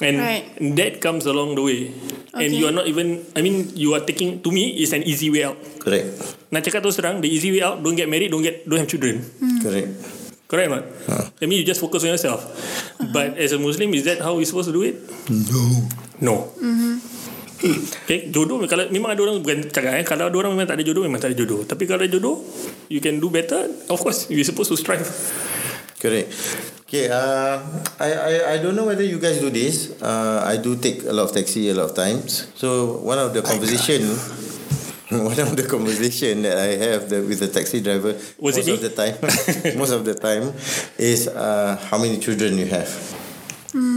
[0.00, 0.48] and Right.
[0.80, 1.92] that comes along the way.
[2.32, 2.56] And Okay.
[2.56, 3.20] you are not even.
[3.36, 4.40] I mean, you are taking.
[4.40, 5.60] To me, it's an easy way out.
[5.76, 6.08] Correct.
[6.48, 8.88] Nak cakap terus terang, the easy way out, don't get married, don't get, don't have
[8.88, 9.20] children.
[9.60, 9.92] Correct.
[10.48, 10.84] Correct or not?
[11.40, 12.40] I mean, you just focus on yourself.
[13.12, 14.96] But as a Muslim, is that how we supposed to do it?
[15.28, 15.60] No.
[16.24, 16.36] No.
[17.62, 20.84] Okay, jodoh kalau memang ada orang bukan cakap eh kalau ada orang memang tak ada
[20.84, 21.62] jodoh memang tak ada jodoh.
[21.62, 22.42] Tapi kalau ada jodoh,
[22.90, 23.70] you can do better.
[23.86, 25.06] Of course, you supposed to strive.
[26.02, 26.34] Correct.
[26.92, 27.62] Okay, uh,
[28.02, 29.94] I, I I don't know whether you guys do this.
[30.02, 32.50] Uh, I do take a lot of taxi a lot of times.
[32.58, 34.10] So one of the conversation,
[35.30, 38.82] one of the conversation that I have the, with the taxi driver Was most of
[38.82, 39.14] the time,
[39.80, 40.52] most of the time,
[40.98, 42.90] is uh, how many children you have.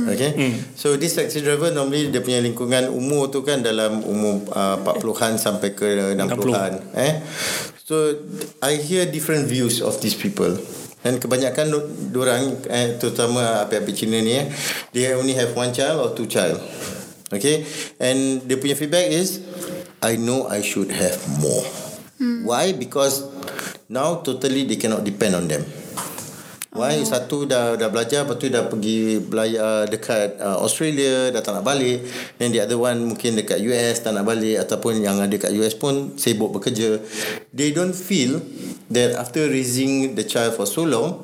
[0.05, 4.77] Okay, so this taxi driver normally dia punya lingkungan umur tu kan dalam umur uh,
[4.77, 6.73] 40-an sampai ke 60-an.
[6.93, 7.25] Eh,
[7.81, 8.13] so
[8.61, 10.53] I hear different views of these people.
[11.01, 11.73] Dan kebanyakan
[12.13, 14.45] orang eh, terutama api-api Cina ni eh,
[14.93, 16.57] they only have one child or two child.
[17.33, 17.65] Okay,
[17.97, 19.41] and dia punya feedback is,
[20.05, 21.65] I know I should have more.
[22.45, 22.71] Why?
[22.77, 23.25] Because
[23.89, 25.65] now totally they cannot depend on them.
[26.75, 26.99] Why?
[26.99, 27.07] Oh.
[27.07, 31.63] Satu dah dah belajar, lepas tu dah pergi belajar dekat uh, Australia, dah tak nak
[31.63, 32.03] balik.
[32.35, 35.73] Then the other one mungkin dekat US tak nak balik ataupun yang ada kat US
[35.73, 36.99] pun sibuk bekerja.
[37.55, 38.43] They don't feel
[38.91, 41.23] that after raising the child for so long,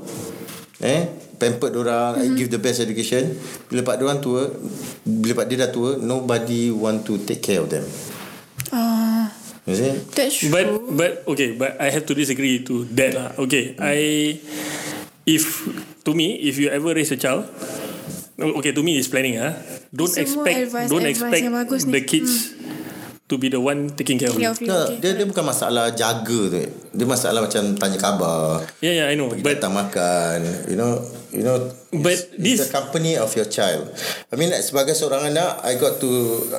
[0.80, 2.36] eh, pampered orang, mm-hmm.
[2.40, 3.36] give the best education.
[3.68, 4.48] Bila pak orang tua,
[5.04, 7.84] bila pak dia dah tua, nobody want to take care of them.
[8.72, 9.28] Uh,
[9.62, 9.94] You see?
[10.18, 10.50] that's true.
[10.50, 10.66] But
[10.98, 13.30] but okay, but I have to disagree to that lah.
[13.46, 14.34] Okay, I
[15.26, 15.62] if
[16.04, 17.46] to me if you ever raise a child,
[18.40, 19.54] okay to me it's planning ah.
[19.94, 22.32] Don't Semua expect advice- don't advice expect the kids
[23.32, 24.44] to be the one taking care of you.
[24.44, 25.00] Yeah, okay, No, okay.
[25.00, 26.60] dia dia bukan masalah jaga tu.
[26.92, 28.68] Dia masalah macam tanya khabar.
[28.84, 29.32] Yeah, yeah, I know.
[29.32, 31.00] pergi But datang makan you know
[31.32, 31.56] you know
[31.96, 33.88] But it's, this- it's the company of your child
[34.28, 36.12] I mean like, sebagai seorang anak I got to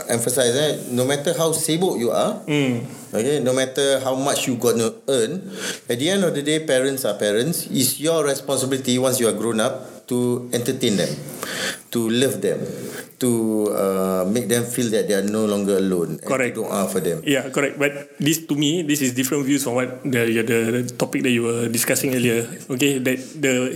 [0.08, 2.80] emphasize eh, no matter how sibuk you are mm,
[3.12, 5.44] okay no matter how much you gonna earn
[5.88, 9.36] at the end of the day parents are parents it's your responsibility once you are
[9.36, 11.08] grown up to entertain them
[11.88, 12.60] to love them
[13.16, 13.30] to
[13.72, 16.52] uh, make them feel that they are no longer alone Correct.
[16.52, 17.78] and to doa for them yeah, correct.
[17.78, 21.32] But this to me, this is different views from what the the, the topic that
[21.32, 22.44] you were discussing earlier.
[22.68, 23.72] Okay, that the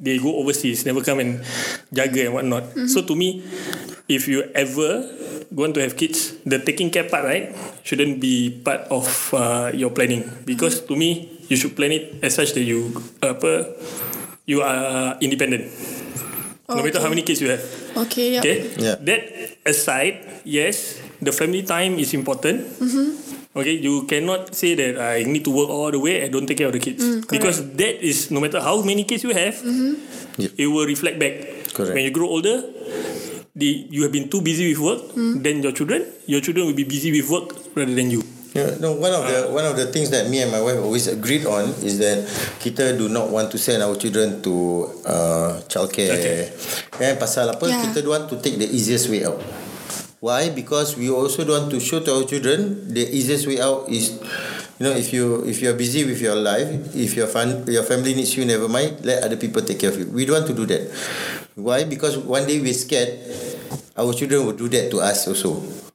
[0.00, 1.40] they go overseas, never come and
[1.94, 2.64] jaga and whatnot.
[2.88, 3.44] So to me,
[4.08, 5.06] if you ever
[5.52, 9.90] want to have kids, the taking care part, right, shouldn't be part of uh, your
[9.90, 13.68] planning because to me, you should plan it as such that you apa
[14.48, 15.68] you are independent.
[16.68, 17.62] No matter how many kids you have.
[18.08, 18.40] okay, yeah.
[18.44, 18.56] Okay.
[18.76, 18.96] Yeah.
[19.00, 19.20] That
[19.64, 22.64] aside, yes, the family time is important.
[23.56, 26.58] Okay, you cannot say that I need to work all the way and don't take
[26.60, 29.56] care of the kids because that is no matter how many kids you have,
[30.38, 30.50] Yep.
[30.56, 31.34] it will reflect back.
[31.74, 31.96] Correct.
[31.96, 32.62] When you grow older,
[33.56, 35.02] the you have been too busy with work.
[35.42, 38.22] Then your children, your children will be busy with work rather than you.
[38.58, 41.06] Yeah, no, one of the one of the things that me and my wife always
[41.06, 42.26] agreed on is that
[42.58, 44.54] kita do not want to send our children to
[45.06, 46.18] uh, childcare.
[46.18, 46.50] Okay.
[46.98, 47.70] And pasal apa?
[47.70, 47.86] Yeah.
[47.86, 49.38] Kita don't want to take the easiest way out.
[50.18, 50.50] Why?
[50.50, 54.18] Because we also don't want to show to our children the easiest way out is
[54.82, 56.66] you know if you if you are busy with your life,
[56.98, 59.98] if your fun your family needs you, never mind, let other people take care of
[60.02, 60.10] you.
[60.10, 60.90] We don't want to do that.
[61.54, 61.86] Why?
[61.86, 63.14] Because one day we're scared
[63.98, 65.87] our children will do that to us also.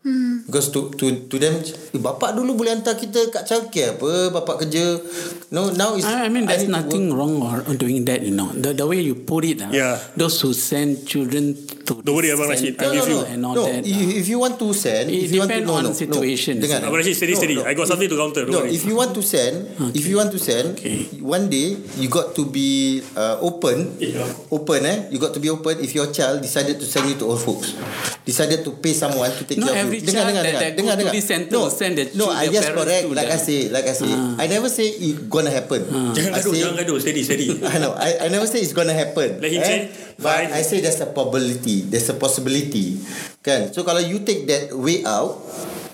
[0.53, 4.61] Because to to to them eh, bapak dulu boleh hantar kita kat childcare apa bapak
[4.61, 5.01] kerja
[5.49, 8.37] no now is I I mean, there's to nothing wrong or on doing that, you
[8.37, 8.53] know.
[8.53, 9.97] The, the way you put it, ah, Yeah.
[10.13, 13.19] those who send children to Don't worry, Abang Rashid, I'm with you.
[13.27, 13.83] and all no, that.
[13.85, 14.19] if, ah.
[14.23, 16.59] if you want to send, It if you want to depend no, on no, situation,
[16.59, 17.55] No, Abang Rashid, steady, no, steady.
[17.59, 17.63] no.
[17.65, 18.43] I got something to counter.
[18.47, 18.75] Don't No, worry.
[18.75, 21.05] if you want to send, if you want to send, Okay.
[21.19, 24.23] one day you got to be uh, open, Yeah.
[24.51, 25.11] open eh.
[25.11, 27.75] You got to be open if your child decided to send you to old folks,
[28.23, 30.07] decided to pay someone to take Not care of every you.
[30.07, 31.51] Dengar, child dengar, that- dengar, that dengar, goes to dengar.
[31.51, 33.05] no, will send their no, I just correct.
[33.11, 35.81] Like I say, like I say, I never say it gonna happen.
[36.15, 36.97] Jangan I gaduh, jangan gaduh.
[37.03, 37.47] Steady, steady.
[37.73, 37.91] I know.
[37.93, 39.41] I, I never say it's gonna happen.
[39.43, 39.79] Let him say,
[40.19, 40.51] But.
[40.53, 41.87] I say there's a probability.
[41.87, 42.99] There's a possibility.
[43.41, 43.73] Kan?
[43.73, 45.39] So kalau you take that way out,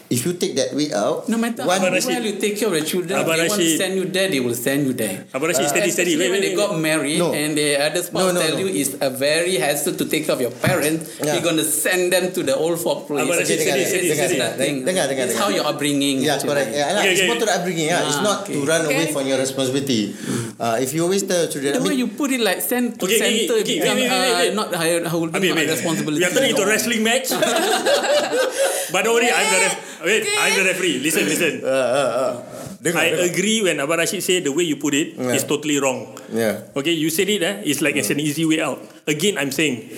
[0.09, 2.09] if you take that way out, No matter one, how Rashid.
[2.09, 4.27] well you take care of the children, if Abang they want to send you there,
[4.27, 5.25] they will send you there.
[5.37, 6.13] Abang Rashid, steady, steady.
[6.17, 6.65] Especially Wait, when wait, they wait.
[6.65, 7.29] got married No.
[7.33, 8.65] and the other spouse No, no, tell no.
[8.65, 11.33] you it's a very hassle to take care of your parents, Yeah.
[11.37, 13.21] you're going to send them to the old folk place.
[13.21, 14.37] Abang Rashid, steady, steady, steady.
[14.81, 15.45] Dengar, dengar, It's dengar.
[15.45, 16.25] how your upbringing.
[16.25, 16.73] Yeah, correct.
[16.73, 17.29] Yeah, Okay, it's okay.
[17.29, 17.87] more to the upbringing.
[17.93, 18.65] Yeah, it's Ah, not to okay.
[18.65, 20.17] run away from your responsibility.
[20.59, 23.15] Uh, if you always tell children, The way you put it like send to Okay,
[23.21, 24.51] okay, center okay, become wait, wait, wait, wait.
[24.51, 26.19] uh, not higher holding Abi, my responsibility.
[26.19, 27.29] We are turning into a wrestling match.
[28.91, 29.61] but don't worry, I'm the
[30.01, 30.23] ref.
[30.25, 30.99] Wait, I'm the referee.
[30.99, 31.61] Listen, listen.
[31.63, 32.31] uh, uh, uh.
[32.79, 33.27] Dengar, I dengar.
[33.35, 35.35] agree when Abang Rashid say the way you put it Yeah.
[35.35, 36.15] is totally wrong.
[36.31, 36.71] Yeah.
[36.75, 37.61] Okay, you said it, eh?
[37.67, 38.79] it's like it's an easy way out.
[39.07, 39.89] Again, I'm saying,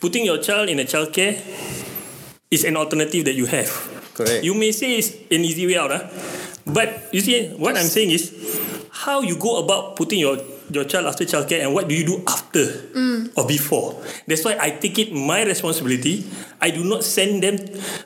[0.00, 1.40] putting your child in a childcare
[2.50, 3.72] is an alternative that you have.
[4.14, 4.44] Correct.
[4.44, 6.04] You may say it's an easy way out, ah,
[6.68, 8.32] but you see, what I'm saying is
[9.04, 10.36] how you go about putting your
[10.70, 12.64] your child after childcare and what do you do after
[13.36, 14.02] or before.
[14.26, 16.24] That's why I take it my responsibility.
[16.60, 17.58] I do not send them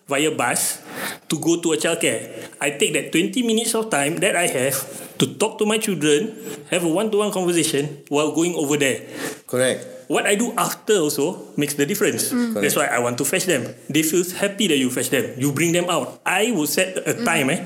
[0.07, 0.83] via bus
[1.29, 2.51] to go to a childcare.
[2.61, 4.77] I take that 20 minutes of time that I have
[5.19, 6.37] to talk to my children,
[6.71, 9.07] have a one-to-one conversation while going over there.
[9.47, 9.87] Correct.
[10.11, 12.35] What I do after also makes the difference.
[12.35, 13.63] That's why I want to fetch them.
[13.89, 15.39] They feel happy that you fetch them.
[15.39, 16.21] You bring them out.
[16.27, 17.51] I will set a time.
[17.51, 17.63] Eh,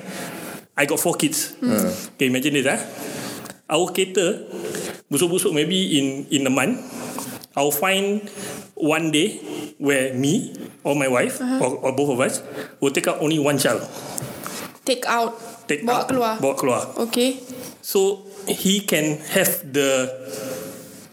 [0.77, 1.57] I got four kids.
[1.63, 2.69] Okay, imagine this.
[2.69, 2.81] Ah,
[3.71, 4.45] our cater
[5.15, 6.83] busuk-busuk maybe in in a month.
[7.55, 8.27] I'll find
[8.75, 9.39] one day
[9.79, 12.43] where me or my wife or, or both of us
[12.83, 13.87] will take out only one child.
[14.83, 15.39] Take out.
[15.71, 16.35] Take Bawa out, keluar.
[16.43, 16.83] Bawa keluar.
[17.09, 17.39] Okay.
[17.81, 20.11] So he can have the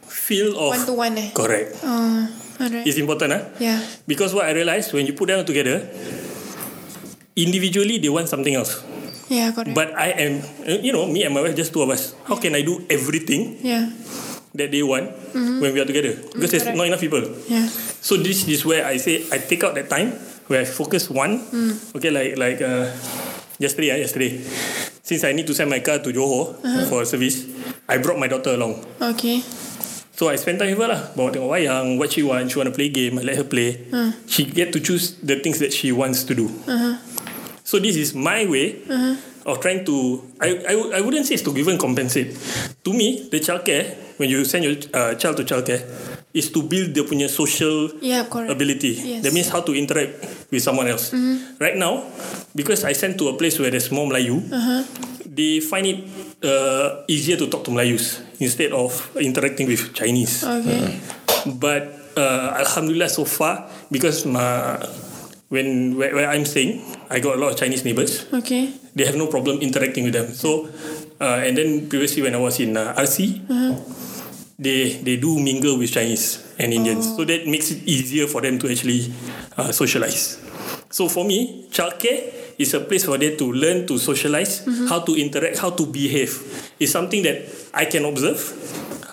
[0.09, 1.29] feel of One to one eh.
[1.31, 1.79] correct.
[1.79, 2.27] Uh,
[2.59, 2.83] alright.
[2.83, 3.43] It's important, ah.
[3.63, 3.79] Yeah.
[4.03, 5.87] Because what I realized when you put them together,
[7.37, 8.83] individually they want something else.
[9.31, 9.71] Yeah, correct.
[9.71, 12.11] But I am, uh, you know, me and my wife, just two of us.
[12.27, 13.87] How can I do everything yeah.
[14.59, 16.19] that they want when we are together?
[16.35, 16.75] Because there's correct.
[16.75, 17.23] not enough people.
[17.47, 17.71] Yeah.
[18.03, 20.19] So this is where I say I take out that time
[20.51, 21.39] where I focus one.
[21.95, 22.91] Okay, like like uh,
[23.55, 24.43] yesterday, uh, yesterday.
[24.99, 26.59] Since I need to send my car to Johor
[26.91, 27.47] for service,
[27.87, 28.83] I brought my daughter along.
[28.99, 29.39] Okay.
[30.11, 31.01] So I spend time with her lah.
[31.17, 33.89] Bawa tengok wayang, what she want, she want to play game, I let her play.
[34.27, 36.45] She get to choose the things that she wants to do.
[37.71, 38.83] So this is my way
[39.47, 40.19] of trying to.
[40.43, 42.35] I I, I wouldn't say it's to even compensate.
[42.83, 45.79] To me, the childcare when you send your uh, child to childcare
[46.35, 48.51] is to build their punya social Yeah, correct.
[48.51, 48.99] ability.
[48.99, 49.23] Yes.
[49.23, 50.19] That means how to interact
[50.51, 51.15] with someone else.
[51.63, 52.11] Right now,
[52.51, 54.43] because I send to a place where there's more Melayu,
[55.23, 55.99] they find it
[56.43, 60.43] uh, easier to talk to Melayus instead of interacting with Chinese.
[60.43, 60.99] Okay.
[61.55, 61.87] But
[62.19, 64.75] uh, Alhamdulillah, so far, because my,
[65.51, 66.79] when where, where I'm staying,
[67.11, 68.23] I got a lot of Chinese neighbors.
[68.31, 68.71] Okay.
[68.95, 70.31] They have no problem interacting with them.
[70.31, 70.71] So,
[71.19, 73.43] uh, and then previously when I was in uh, RC,
[74.57, 77.03] they they do mingle with Chinese and Indians.
[77.03, 79.11] So that makes it easier for them to actually
[79.59, 80.39] uh, socialize.
[80.87, 85.15] So for me, childcare is a place for them to learn to socialize, how to
[85.15, 86.31] interact, how to behave.
[86.79, 88.39] It's something that I can observe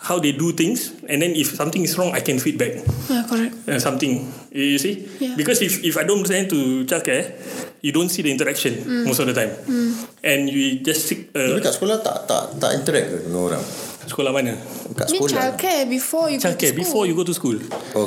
[0.09, 3.53] how they do things, and then if something is wrong, I can feedback Yeah, correct.
[3.69, 4.25] uh, something.
[4.49, 5.05] You you see?
[5.21, 5.37] Yeah.
[5.37, 7.37] Because if, if I don't send to childcare,
[7.85, 9.53] you don't see the interaction most of the time.
[10.25, 13.65] And you just seek Tapi uh, kat sekolah tak tak tak interact ke dengan orang?
[14.09, 14.57] sekolah mana?
[14.97, 15.29] Kat sekolah.
[15.29, 17.13] childcare before you Childcare go to before school.
[17.13, 17.59] you go to school.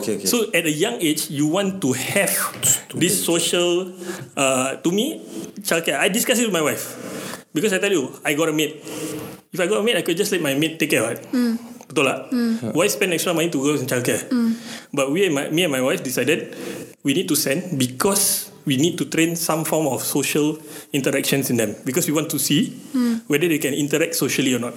[0.01, 0.25] Okay, okay.
[0.25, 2.33] So at a young age, you want to have
[2.97, 3.93] this social.
[4.33, 5.21] Uh, to me,
[5.61, 6.01] childcare.
[6.01, 6.97] I discuss it with my wife
[7.53, 8.81] because I tell you, I got a maid.
[9.53, 11.05] If I got a maid, I could just let my maid take care.
[11.05, 11.21] Right?
[11.91, 12.19] Betul tak?
[12.71, 14.23] Why spend extra money to go in childcare?
[14.89, 16.55] But we and my, me and my wife decided
[17.03, 20.55] we need to send because we need to train some form of social
[20.95, 22.71] interactions in them because we want to see
[23.27, 24.73] whether they can interact socially or not.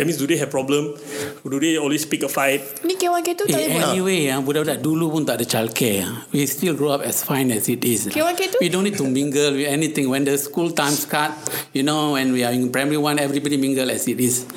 [0.00, 0.96] That means do they have problem?
[1.44, 2.64] Do they always pick a fight?
[2.88, 3.92] Ni K1 K2 tak Eh, boleh buat.
[3.92, 6.08] anyway, ah, budak-budak dulu pun tak ada childcare.
[6.32, 8.08] We still grow up as fine as it is.
[8.08, 8.64] K1, K2?
[8.64, 10.08] We don't need to mingle with anything.
[10.08, 11.36] When the school times cut,
[11.76, 14.48] you know, when we are in primary one, everybody mingle as it is.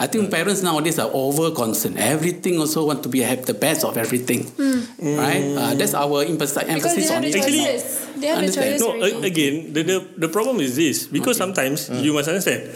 [0.00, 1.98] I think parents nowadays are over concerned.
[2.00, 4.48] Everything also want to be have the best of everything,
[4.96, 5.44] right?
[5.44, 7.36] Uh, that's our emphasis, Because emphasis they on have it.
[7.36, 7.60] Actually.
[8.20, 8.64] They have the Understand.
[8.64, 9.12] choices No, already.
[9.12, 12.72] a- again, the, the the problem is this because sometimes you must understand.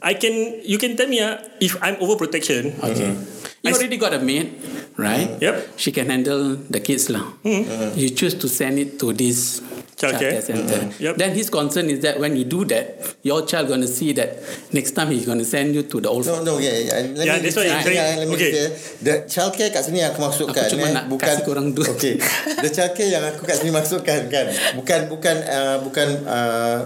[0.00, 0.32] I can
[0.64, 2.72] you can tell me uh, if I'm overprotection.
[2.80, 3.12] Okay.
[3.60, 4.56] You I s- already got a maid,
[4.96, 5.28] right?
[5.36, 5.76] Yep.
[5.76, 7.36] She can handle the kids lah.
[7.44, 9.60] You choose to send it to this
[9.96, 10.36] Childcare.
[10.36, 10.80] childcare center.
[11.00, 11.14] Yep.
[11.16, 14.36] Then his concern is that when you do that, your child going to see that
[14.68, 16.28] next time he's going to send you to the old.
[16.28, 17.00] No, no, yeah, yeah.
[17.16, 18.52] Let Yeah, me that's why saying- yeah, let me okay.
[18.52, 18.68] say,
[19.00, 21.88] The childcare kat sini yang aku maksudkan Aku cuma eh, nak bukan kasih korang dua.
[21.96, 22.20] Okay.
[22.60, 24.46] The childcare yang aku kat sini maksudkan kan.
[24.76, 26.78] Bukan bukan uh, bukan uh,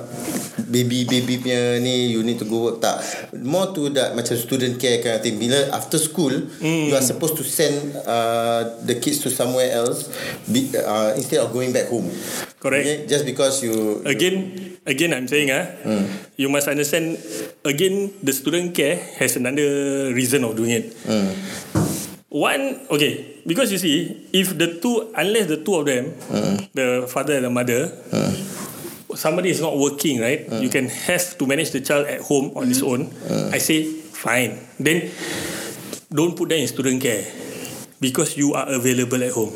[0.71, 3.03] baby baby punya ni you need to go work tak.
[3.35, 5.35] More to that macam student care kind of thing.
[5.35, 6.31] Bila after school
[6.63, 7.75] you are supposed to send
[8.07, 10.07] uh, the kids to somewhere else
[10.47, 12.07] be, uh, instead of going back home.
[12.61, 12.85] Correct.
[12.87, 12.99] Okay?
[13.09, 15.67] Just because you Again, again, I'm saying ah,
[16.37, 17.17] you must understand.
[17.65, 20.97] Again, the student care has another reason of doing it.
[22.31, 26.15] One, okay, because you see, if the two, unless the two of them,
[26.73, 27.91] the father and the mother,
[29.19, 30.47] somebody is not working, right?
[30.63, 33.11] You can have to manage the child at home on his own.
[33.51, 33.83] I say
[34.15, 34.63] fine.
[34.79, 35.11] Then
[36.09, 37.27] don't put them in student care
[38.01, 39.51] because you are available at home.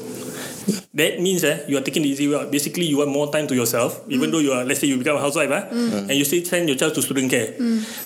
[0.95, 2.55] That means eh, you are taking the easy way out.
[2.55, 5.19] Basically, you want more time to yourself, even though you are, let's say, you become
[5.19, 5.67] a housewife, ah,
[6.07, 7.51] and you still send your child to student care.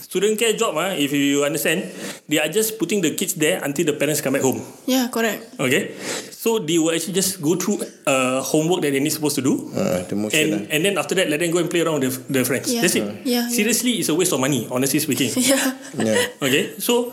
[0.09, 1.85] Student care job, ah, if you understand,
[2.33, 4.65] they are just putting the kids there until the parents come back home.
[4.89, 5.53] Yeah, correct.
[5.61, 5.93] Okay,
[6.33, 9.69] so they will actually just go through uh, homework that they need supposed to do,
[9.77, 12.17] uh, the motion and and then after that, let them go and play around with
[12.33, 12.73] their, their friends.
[12.73, 12.81] Yeah.
[12.81, 13.05] That's it.
[13.05, 13.45] Yeah, yeah.
[13.53, 14.65] Seriously, it's a waste of money.
[14.73, 15.29] Honestly speaking.
[15.45, 15.77] Yeah.
[15.93, 16.41] yeah.
[16.41, 17.13] Okay, so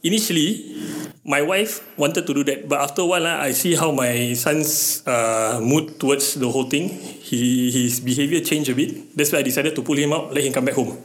[0.00, 0.72] initially,
[1.24, 4.34] my wife wanted to do that, but after a while, ah, I see how my
[4.34, 6.90] son's uh, mood towards the whole thing.
[6.90, 9.14] He his behavior changed a bit.
[9.16, 10.98] That's why I decided to pull him out, let him come back home.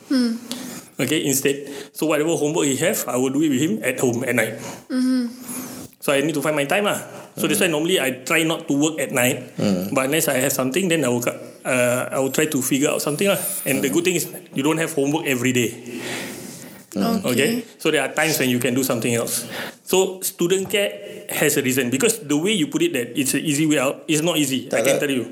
[0.98, 4.26] Okay, instead, so whatever homework he have, I will do it with him at home
[4.26, 4.58] at night.
[6.02, 6.98] So I need to find my time lah.
[7.38, 9.54] So that's why normally I try not to work at night.
[9.94, 13.06] But unless I have something, then I will uh, I will try to figure out
[13.06, 13.38] something lah.
[13.70, 14.26] And the good thing is
[14.58, 15.70] you don't have homework every day.
[17.24, 17.64] Okay.
[17.78, 19.46] So there are times when you can do something else.
[19.84, 23.42] So student care has a reason because the way you put it that it's an
[23.44, 24.68] easy way out is not easy.
[24.68, 25.02] I Tak, can tak.
[25.08, 25.26] tell you.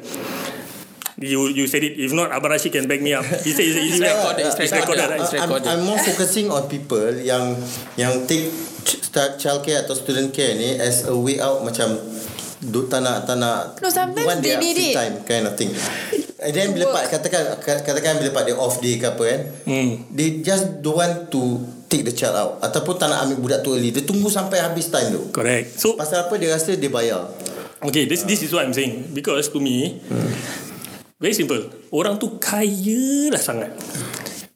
[1.15, 1.95] You you said it.
[1.95, 3.23] If not, Abarashi can back me up.
[3.23, 4.35] He said it's an easy way out.
[4.35, 5.15] it's recorded.
[5.15, 5.67] It's I'm, recorded.
[5.71, 7.55] I'm more focusing on people yang
[7.95, 8.51] yang take
[8.83, 11.95] start childcare atau student care ni as a way out macam
[12.61, 14.95] do, tak nak tak nak No, sometimes want they their need free it.
[14.95, 15.71] time kind of thing
[16.35, 19.41] and then bila part katakan katakan bila part dia off day ke apa kan
[20.11, 23.73] they just don't want to take the child out ataupun tak nak ambil budak tu
[23.73, 25.75] early dia tunggu sampai habis time tu Correct.
[25.75, 27.27] So pasal apa dia rasa dia bayar
[27.85, 30.01] Okay, this this is what I'm saying because to me,
[31.21, 31.69] very simple.
[31.93, 33.77] Orang tu kaya lah sangat.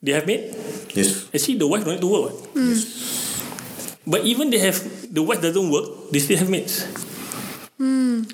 [0.01, 0.49] They have maid.
[0.97, 2.33] yes Actually, the wife don't need to work.
[2.33, 2.57] What?
[4.09, 4.81] But even they have
[5.13, 6.49] the wife doesn't work, they still have
[7.79, 8.33] maids.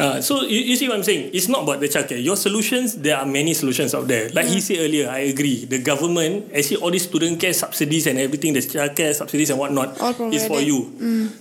[0.00, 1.30] Uh, so you, you see what I'm saying?
[1.32, 2.22] It's not about the childcare.
[2.22, 4.28] Your solutions, there are many solutions out there.
[4.30, 5.64] Like he said earlier, I agree.
[5.66, 9.94] The government, actually all these student care subsidies and everything, the childcare subsidies and whatnot,
[10.32, 10.90] is for you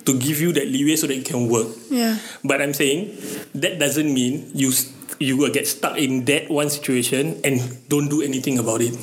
[0.05, 1.67] to give you that leeway so that you can work.
[1.89, 2.17] Yeah.
[2.43, 3.17] But I'm saying
[3.55, 4.71] that doesn't mean you
[5.19, 7.57] you will get stuck in that one situation and
[7.89, 8.93] don't do anything about it.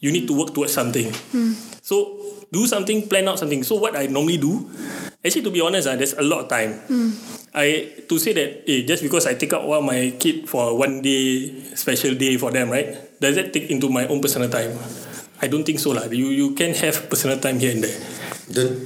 [0.00, 1.12] You need to work towards something.
[1.82, 2.18] So
[2.52, 3.62] do something, plan out something.
[3.62, 4.68] So what I normally do,
[5.24, 6.78] actually to be honest, ah, there's a lot of time.
[7.54, 11.00] I to say that eh, just because I take out one my kid for one
[11.02, 12.94] day special day for them, right?
[13.18, 14.76] Does that take into my own personal time?
[15.40, 16.06] I don't think so lah.
[16.10, 17.98] You you can have personal time here and there.
[18.50, 18.78] don't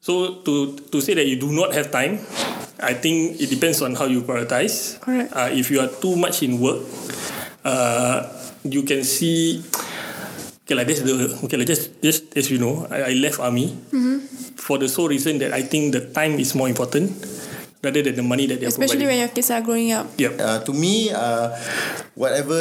[0.00, 2.22] So to to say that you do not have time,
[2.78, 5.00] I think it depends on how you prioritize.
[5.02, 5.32] Correct.
[5.34, 6.84] Uh, if you are too much in work,
[7.64, 8.28] uh,
[8.62, 9.62] you can see.
[10.66, 13.70] Okay, like this the okay, like just just as you know, I, I left army
[13.70, 14.18] mm-hmm.
[14.58, 17.14] for the sole reason that I think the time is more important
[17.86, 19.30] rather than the money that they are Especially when providing.
[19.30, 20.10] your kids are growing up.
[20.18, 20.34] Yep.
[20.42, 21.54] uh, to me uh,
[22.16, 22.56] whatever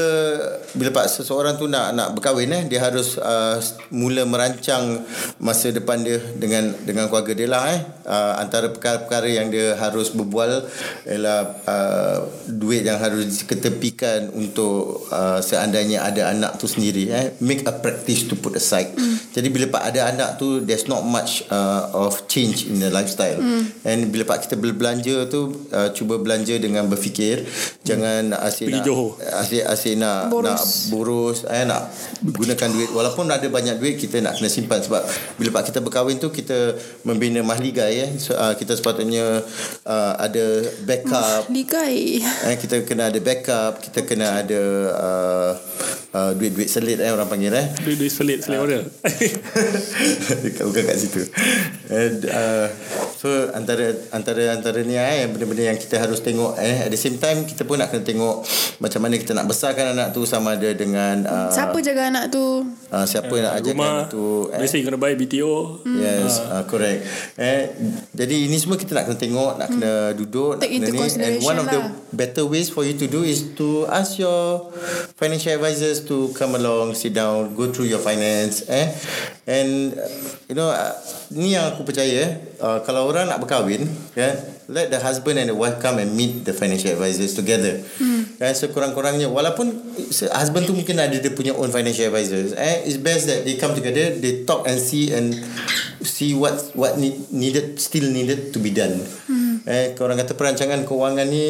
[0.76, 3.56] bila pak seseorang tu nak nak berkahwin eh dia harus uh,
[3.88, 5.00] mula merancang
[5.40, 10.12] masa depan dia dengan dengan keluarga dia lah eh uh, antara perkara-perkara yang dia harus
[10.12, 10.68] berbual
[11.08, 12.18] ialah uh,
[12.52, 18.28] duit yang harus diketepikan untuk uh, seandainya ada anak tu sendiri eh make a practice
[18.28, 19.32] to put aside mm.
[19.32, 23.40] jadi bila pak ada anak tu there's not much uh, of change in the lifestyle
[23.40, 23.72] mm.
[23.88, 25.42] and bila pak kita berbelanja tu
[25.72, 27.48] uh, cuba belanja dengan berfikir.
[27.88, 29.12] Jangan asyik Pergi nak Johor.
[29.16, 30.52] asyik asyik nak Boros.
[30.52, 30.62] nak
[30.92, 31.40] boros.
[31.48, 31.88] eh nak
[32.22, 32.90] gunakan duit.
[32.92, 34.84] Walaupun ada banyak duit kita nak kena simpan.
[34.84, 35.00] Sebab
[35.40, 38.12] bila pak kita berkahwin tu kita membina mahligai eh.
[38.20, 39.40] So, uh, kita sepatutnya
[39.88, 40.46] uh, ada
[40.84, 41.48] backup.
[41.48, 42.20] Ligai.
[42.20, 43.80] eh kita kena ada backup.
[43.80, 44.62] Kita kena ada
[44.92, 45.52] uh,
[46.12, 47.68] uh, duit-duit selit eh orang panggil eh.
[47.84, 48.82] Duit-duit selit Selit order
[50.44, 51.22] Dekat bukan kat situ.
[51.92, 52.68] And, uh,
[53.16, 57.18] so antara antara antara ni eh benda-benda yang kita harus tengok eh at the same
[57.18, 58.46] time kita pun nak kena tengok
[58.78, 62.66] macam mana kita nak besarkan anak tu sama ada dengan uh, Siapa jaga anak tu?
[62.92, 64.60] uh, siapa nak ajarkan Rumah anak tu eh.
[64.62, 65.54] Biasa you kena buy BTO
[65.86, 67.08] Yes, uh, correct.
[67.40, 67.72] Eh,
[68.12, 71.24] jadi ini semua kita nak kena tengok, nak kena duduk, nak Take kena into ni.
[71.24, 71.92] And one of the lah.
[72.12, 74.70] better ways for you to do is to ask your
[75.16, 78.70] financial advisors to come along, sit down, go through your finance.
[78.70, 78.86] Eh,
[79.50, 79.98] and
[80.46, 80.94] you know, uh,
[81.34, 82.38] ni yang aku percaya.
[82.62, 84.38] Uh, kalau orang nak berkahwin, yeah,
[84.70, 87.82] let the husband and the wife come and meet the financial advisors together.
[87.98, 88.30] Hmm.
[88.38, 89.74] Eh, sekurang-kurangnya, walaupun
[90.14, 92.54] se- husband tu mungkin ada dia punya own financial advisors.
[92.54, 95.34] Eh, it's best that they come together, they talk and see and
[96.06, 99.02] see what what need, needed still needed to be done.
[99.26, 99.45] Hmm.
[99.66, 101.46] Eh, orang kata perancangan kewangan ni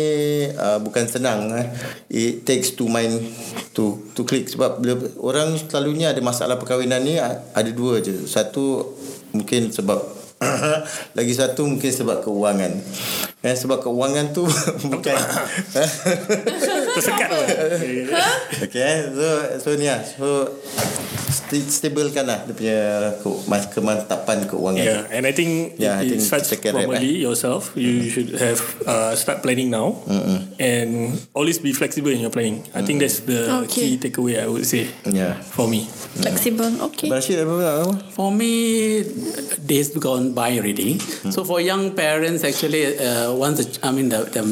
[0.47, 1.51] uh, bukan senang.
[1.51, 1.67] Eh.
[2.07, 3.19] It takes two mind
[3.75, 4.79] to to click sebab
[5.19, 8.23] orang selalunya ada masalah perkahwinan ni a- ada dua je.
[8.23, 8.95] Satu
[9.35, 9.99] mungkin sebab
[11.17, 12.71] lagi satu mungkin sebab keuangan.
[13.45, 14.41] Eh, sebab keuangan tu
[14.89, 15.13] bukan
[16.97, 17.29] Tersekat
[18.57, 18.99] Okay eh.
[19.13, 19.27] So
[19.61, 20.49] So ni lah So
[21.29, 22.79] st- Stablekan lah Dia punya
[23.69, 27.21] Kemantapan keuangan Yeah, and I think Yeah, I it, think it starts can wrap, formally
[27.21, 27.69] yourself.
[27.77, 30.01] You should have uh, start planning now,
[30.57, 32.63] and always be flexible in your planning.
[32.73, 33.97] I think that's the Okay.
[33.97, 34.39] key takeaway.
[34.39, 35.85] I would say Yeah for me.
[36.17, 36.71] Flexible.
[36.91, 37.11] Okay.
[37.11, 37.93] Apa apa?
[38.15, 39.03] For me,
[39.59, 40.99] days gone by already.
[41.31, 44.43] So for young parents, actually, uh, once the, I mean the, the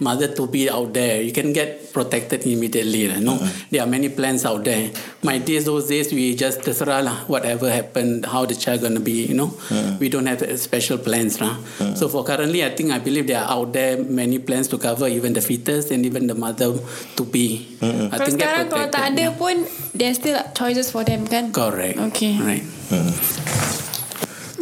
[0.00, 3.08] mother to be out there, you can get protected immediately.
[3.10, 3.68] lah, No, mm-hmm.
[3.70, 4.90] there are many plans out there.
[5.22, 7.16] My days, those days, we just terserah lah.
[7.26, 9.50] Whatever happened, how the child gonna be, you know.
[9.68, 9.98] Mm.
[9.98, 11.58] We don't have uh, special plans lah.
[11.82, 11.98] Mm.
[11.98, 15.10] So for currently, I think I believe there are out there many plans to cover
[15.10, 16.78] even the fetus and even the mother
[17.18, 17.66] to be.
[17.82, 18.14] Mm-hmm.
[18.14, 19.34] I Kalau think get sekarang kalau tak protected, ada yeah.
[19.34, 19.56] pun
[19.98, 21.98] There's still choices for them kan Correct.
[22.14, 22.38] Okay.
[22.38, 22.62] Right.
[22.94, 23.77] Mm.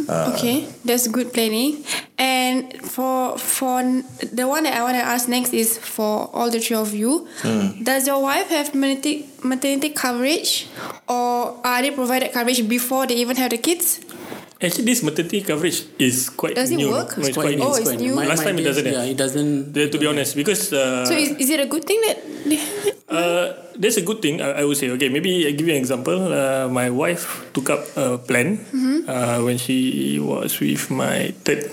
[0.09, 1.83] Okay, that's good planning.
[2.17, 3.83] And for for
[4.23, 7.27] the one that I want to ask next is for all the three of you.
[7.41, 7.83] Hmm.
[7.83, 10.67] Does your wife have maternity maternity coverage,
[11.07, 13.99] or are they provided coverage before they even have the kids?
[14.57, 16.89] Actually, this maternity coverage is quite Does it new.
[16.89, 17.13] work?
[17.17, 17.77] No, it's quite Oh, new.
[17.77, 18.15] it's new?
[18.17, 18.93] Last time it days, doesn't have.
[19.05, 19.73] Yeah, it doesn't.
[19.73, 22.17] The- to be honest, because uh, So is, is it a good thing that
[22.49, 22.95] they have it?
[23.05, 24.41] Uh, that's a good thing.
[24.41, 24.89] I, I would say.
[24.97, 26.33] Okay, maybe I give you an example.
[26.33, 28.57] Uh, my wife took up a plan
[29.07, 31.69] uh, when she was with my 3rd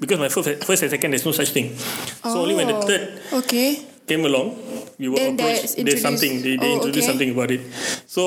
[0.00, 1.76] Because my first, first and second, there's no such thing.
[2.24, 3.02] So only when the Oh, third
[3.44, 3.82] Okay.
[4.08, 4.56] came along,
[4.98, 5.76] we were Then approached.
[5.76, 6.42] there's There's something.
[6.42, 7.10] They, they introduced- oh, introduced okay.
[7.12, 7.60] something about it.
[8.06, 8.22] So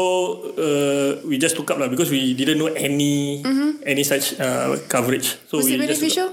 [0.55, 3.41] uh, we just took up lah because we didn't know any
[3.86, 5.38] any such uh, coverage.
[5.49, 6.30] So Was we it beneficial?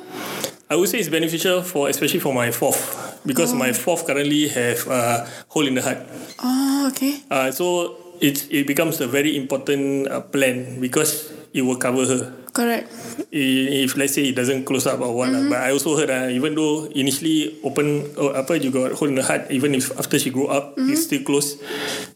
[0.69, 2.83] I would say it's beneficial for especially for my fourth
[3.25, 6.03] because my fourth currently have a hole in the heart.
[6.43, 7.23] Oh, okay.
[7.31, 12.35] Uh, so it it becomes a very important uh, plan because it will cover her.
[12.57, 12.89] Correct.
[13.29, 15.45] I- If let's say it doesn't close up or what, lah.
[15.45, 19.21] but I also heard uh, even though initially open oh, apa you got hole in
[19.21, 21.61] the heart, even if after she grow up it's still closed,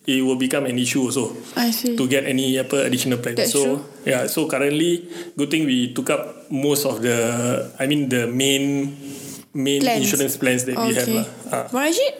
[0.09, 1.93] it will become an issue also I see.
[1.93, 3.37] to get any apa additional plan.
[3.37, 3.79] That's so true.
[4.09, 5.05] yeah, so currently
[5.37, 7.21] good thing we took up most of the
[7.77, 8.97] I mean the main
[9.53, 10.09] main Plans.
[10.09, 11.21] insurance plans that we have Okay.
[11.21, 11.29] lah.
[11.53, 11.65] Ah.
[11.69, 12.15] Rajit?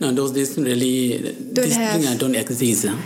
[0.00, 1.18] No, those days really
[1.52, 1.98] Don't this have.
[2.00, 2.88] thing uh, don't exist.
[2.88, 2.96] uh.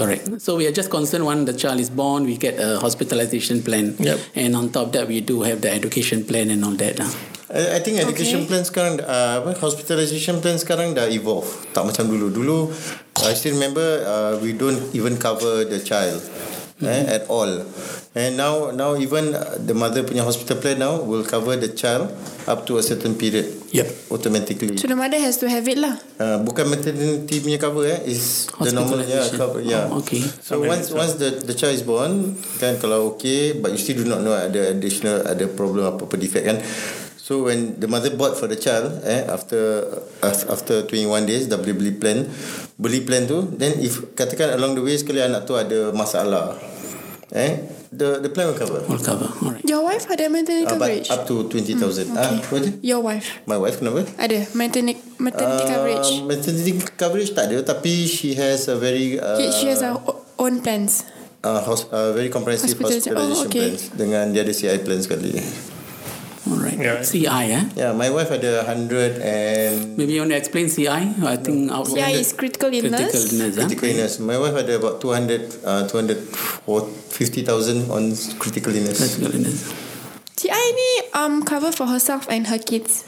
[0.00, 0.40] Correct.
[0.40, 3.92] So we are just concerned when the child is born, we get a hospitalization plan,
[4.00, 4.18] Yep.
[4.34, 6.96] and on top of that we do have the education plan and all that.
[7.00, 7.10] uh.
[7.50, 8.48] I, I think education Okay.
[8.48, 11.50] plan sekarang uh, apa hospitalization plan sekarang dah evolve.
[11.74, 12.30] Tak macam dulu.
[12.30, 12.58] Dulu
[13.26, 16.22] I still remember uh, we don't even cover the child.
[16.80, 17.60] Eh, at all.
[18.16, 22.08] And now now even uh, the mother punya hospital plan now will cover the child
[22.48, 23.46] up to a certain period.
[23.70, 24.10] Yep.
[24.10, 24.74] automatically.
[24.80, 25.94] So the mother has to have it lah.
[26.18, 28.02] uh, bukan maternity punya cover eh.
[28.02, 29.86] Is the normal yeah, cover yeah.
[29.86, 30.24] Oh, okay.
[30.42, 34.02] So Sama once once the the child is born kan kalau okay but you still
[34.02, 36.58] do not know ada additional ada problem apa apa defect kan.
[37.14, 39.86] So when the mother bought for the child eh after
[40.18, 42.26] af- after 21 days dah beli beli plan.
[42.74, 46.58] Beli plan tu then if katakan along the way sekali anak tu ada masalah
[47.30, 48.82] eh the the plan will cover.
[48.86, 49.30] All cover.
[49.42, 49.62] All right.
[49.62, 51.06] Your wife ada maternity Uh, coverage?
[51.10, 52.10] up to 20,000.
[52.14, 52.82] Ah, what is it?
[52.82, 54.02] Your wife My wife kenapa?
[54.18, 56.10] ada maternity maternity coverage.
[56.10, 59.94] Uh, maternity coverage tak ada tapi she has a very uh, She, she has her
[59.94, 61.06] o- own plans.
[61.40, 63.14] uh, hos, uh, very comprehensive Hospitalization.
[63.16, 63.66] hospitalization, Oh, okay.
[63.72, 65.38] plans dengan dia ada CI plan sekali.
[66.48, 66.72] All right.
[66.78, 67.02] Yeah.
[67.04, 67.64] CI, eh?
[67.76, 70.88] Yeah, my wife ada 100 and Maybe you want to explain CI?
[71.20, 73.12] I think out CI is critical illness.
[73.12, 73.56] critical illness.
[73.56, 73.60] huh?
[73.68, 74.12] critical illness.
[74.24, 78.96] My wife ada about 200 uh, 250,000 on critical illness.
[78.98, 79.68] Critical illness.
[80.40, 83.04] CI ni um cover for herself and her kids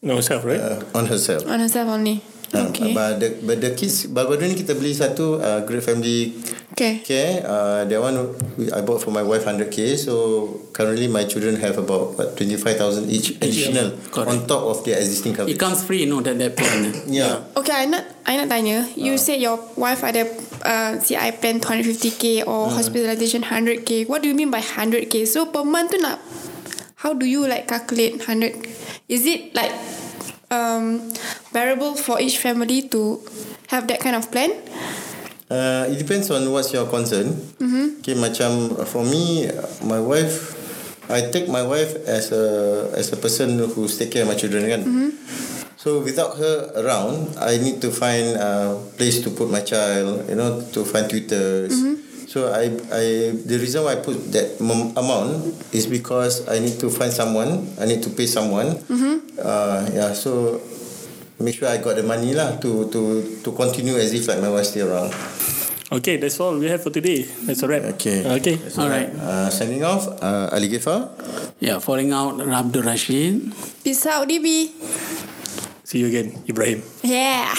[0.00, 0.60] No herself, right?
[0.62, 1.42] Uh, on herself.
[1.50, 2.22] on herself only.
[2.50, 2.90] Okay.
[2.90, 6.34] Uh, but the but the kids baru-baru ni kita beli satu uh, Great Family
[6.80, 7.04] Okay.
[7.04, 7.44] Care.
[7.44, 10.00] Uh, that one we- I bought for my wife 100k.
[10.00, 14.32] So currently my children have about what 25,000 each additional Correct.
[14.32, 15.54] on top of their existing coverage.
[15.54, 16.88] It comes free, no, that, that plan.
[17.10, 17.44] Yeah.
[17.52, 18.88] Okay, I nak I nak tanya.
[18.96, 20.24] You said your wife ada
[20.64, 24.08] uh, CI plan 250k or hospitalization 100k.
[24.08, 25.28] What do you mean by 100k?
[25.28, 26.16] So per month tu nak
[27.04, 28.56] how do you like calculate 100?
[29.04, 29.74] Is it like
[30.50, 31.10] um
[31.54, 33.22] variable for each family to
[33.70, 34.50] have that kind of plan?
[35.50, 37.34] Uh, it depends on what's your concern.
[37.58, 37.98] Mm-hmm.
[37.98, 39.50] Okay, macam for me,
[39.82, 40.54] my wife,
[41.10, 44.70] I take my wife as a as a person who's take care of my children
[44.70, 44.82] kan.
[44.86, 45.10] Mm-hmm.
[45.74, 50.28] So without her around, I need to find a place to put my child.
[50.30, 51.74] You know, to find tutors.
[51.74, 51.99] Mm-hmm.
[52.30, 56.86] So I I the reason why I put that amount is because I need to
[56.86, 57.66] find someone.
[57.74, 58.78] I need to pay someone.
[58.86, 59.34] Mm-hmm.
[59.34, 60.14] Uh, yeah.
[60.14, 60.62] So
[61.42, 63.00] make sure I got the money lah to to
[63.42, 65.10] to continue as if like my wife still around.
[65.90, 67.26] Okay, that's all we have for today.
[67.50, 67.98] That's a wrap.
[67.98, 68.22] Okay.
[68.38, 68.62] Okay.
[68.78, 69.10] All right.
[69.10, 71.10] Uh, signing off, uh, Ali Gifar.
[71.58, 73.50] Yeah, falling out, Abdul Rashid.
[73.82, 74.70] Peace out, DB.
[75.82, 76.86] See you again, Ibrahim.
[77.02, 77.50] Yeah.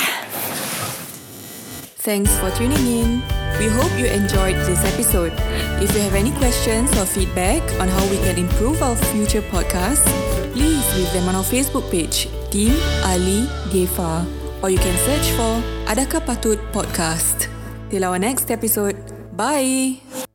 [1.99, 3.40] Thanks for tuning in.
[3.59, 5.33] We hope you enjoyed this episode.
[5.81, 10.07] If you have any questions or feedback on how we can improve our future podcasts,
[10.53, 12.73] please leave them on our Facebook page, Team
[13.05, 14.25] Ali Gefa,
[14.63, 17.47] or you can search for Adakah Patut Podcast.
[17.89, 18.97] Till our next episode,
[19.35, 20.30] bye!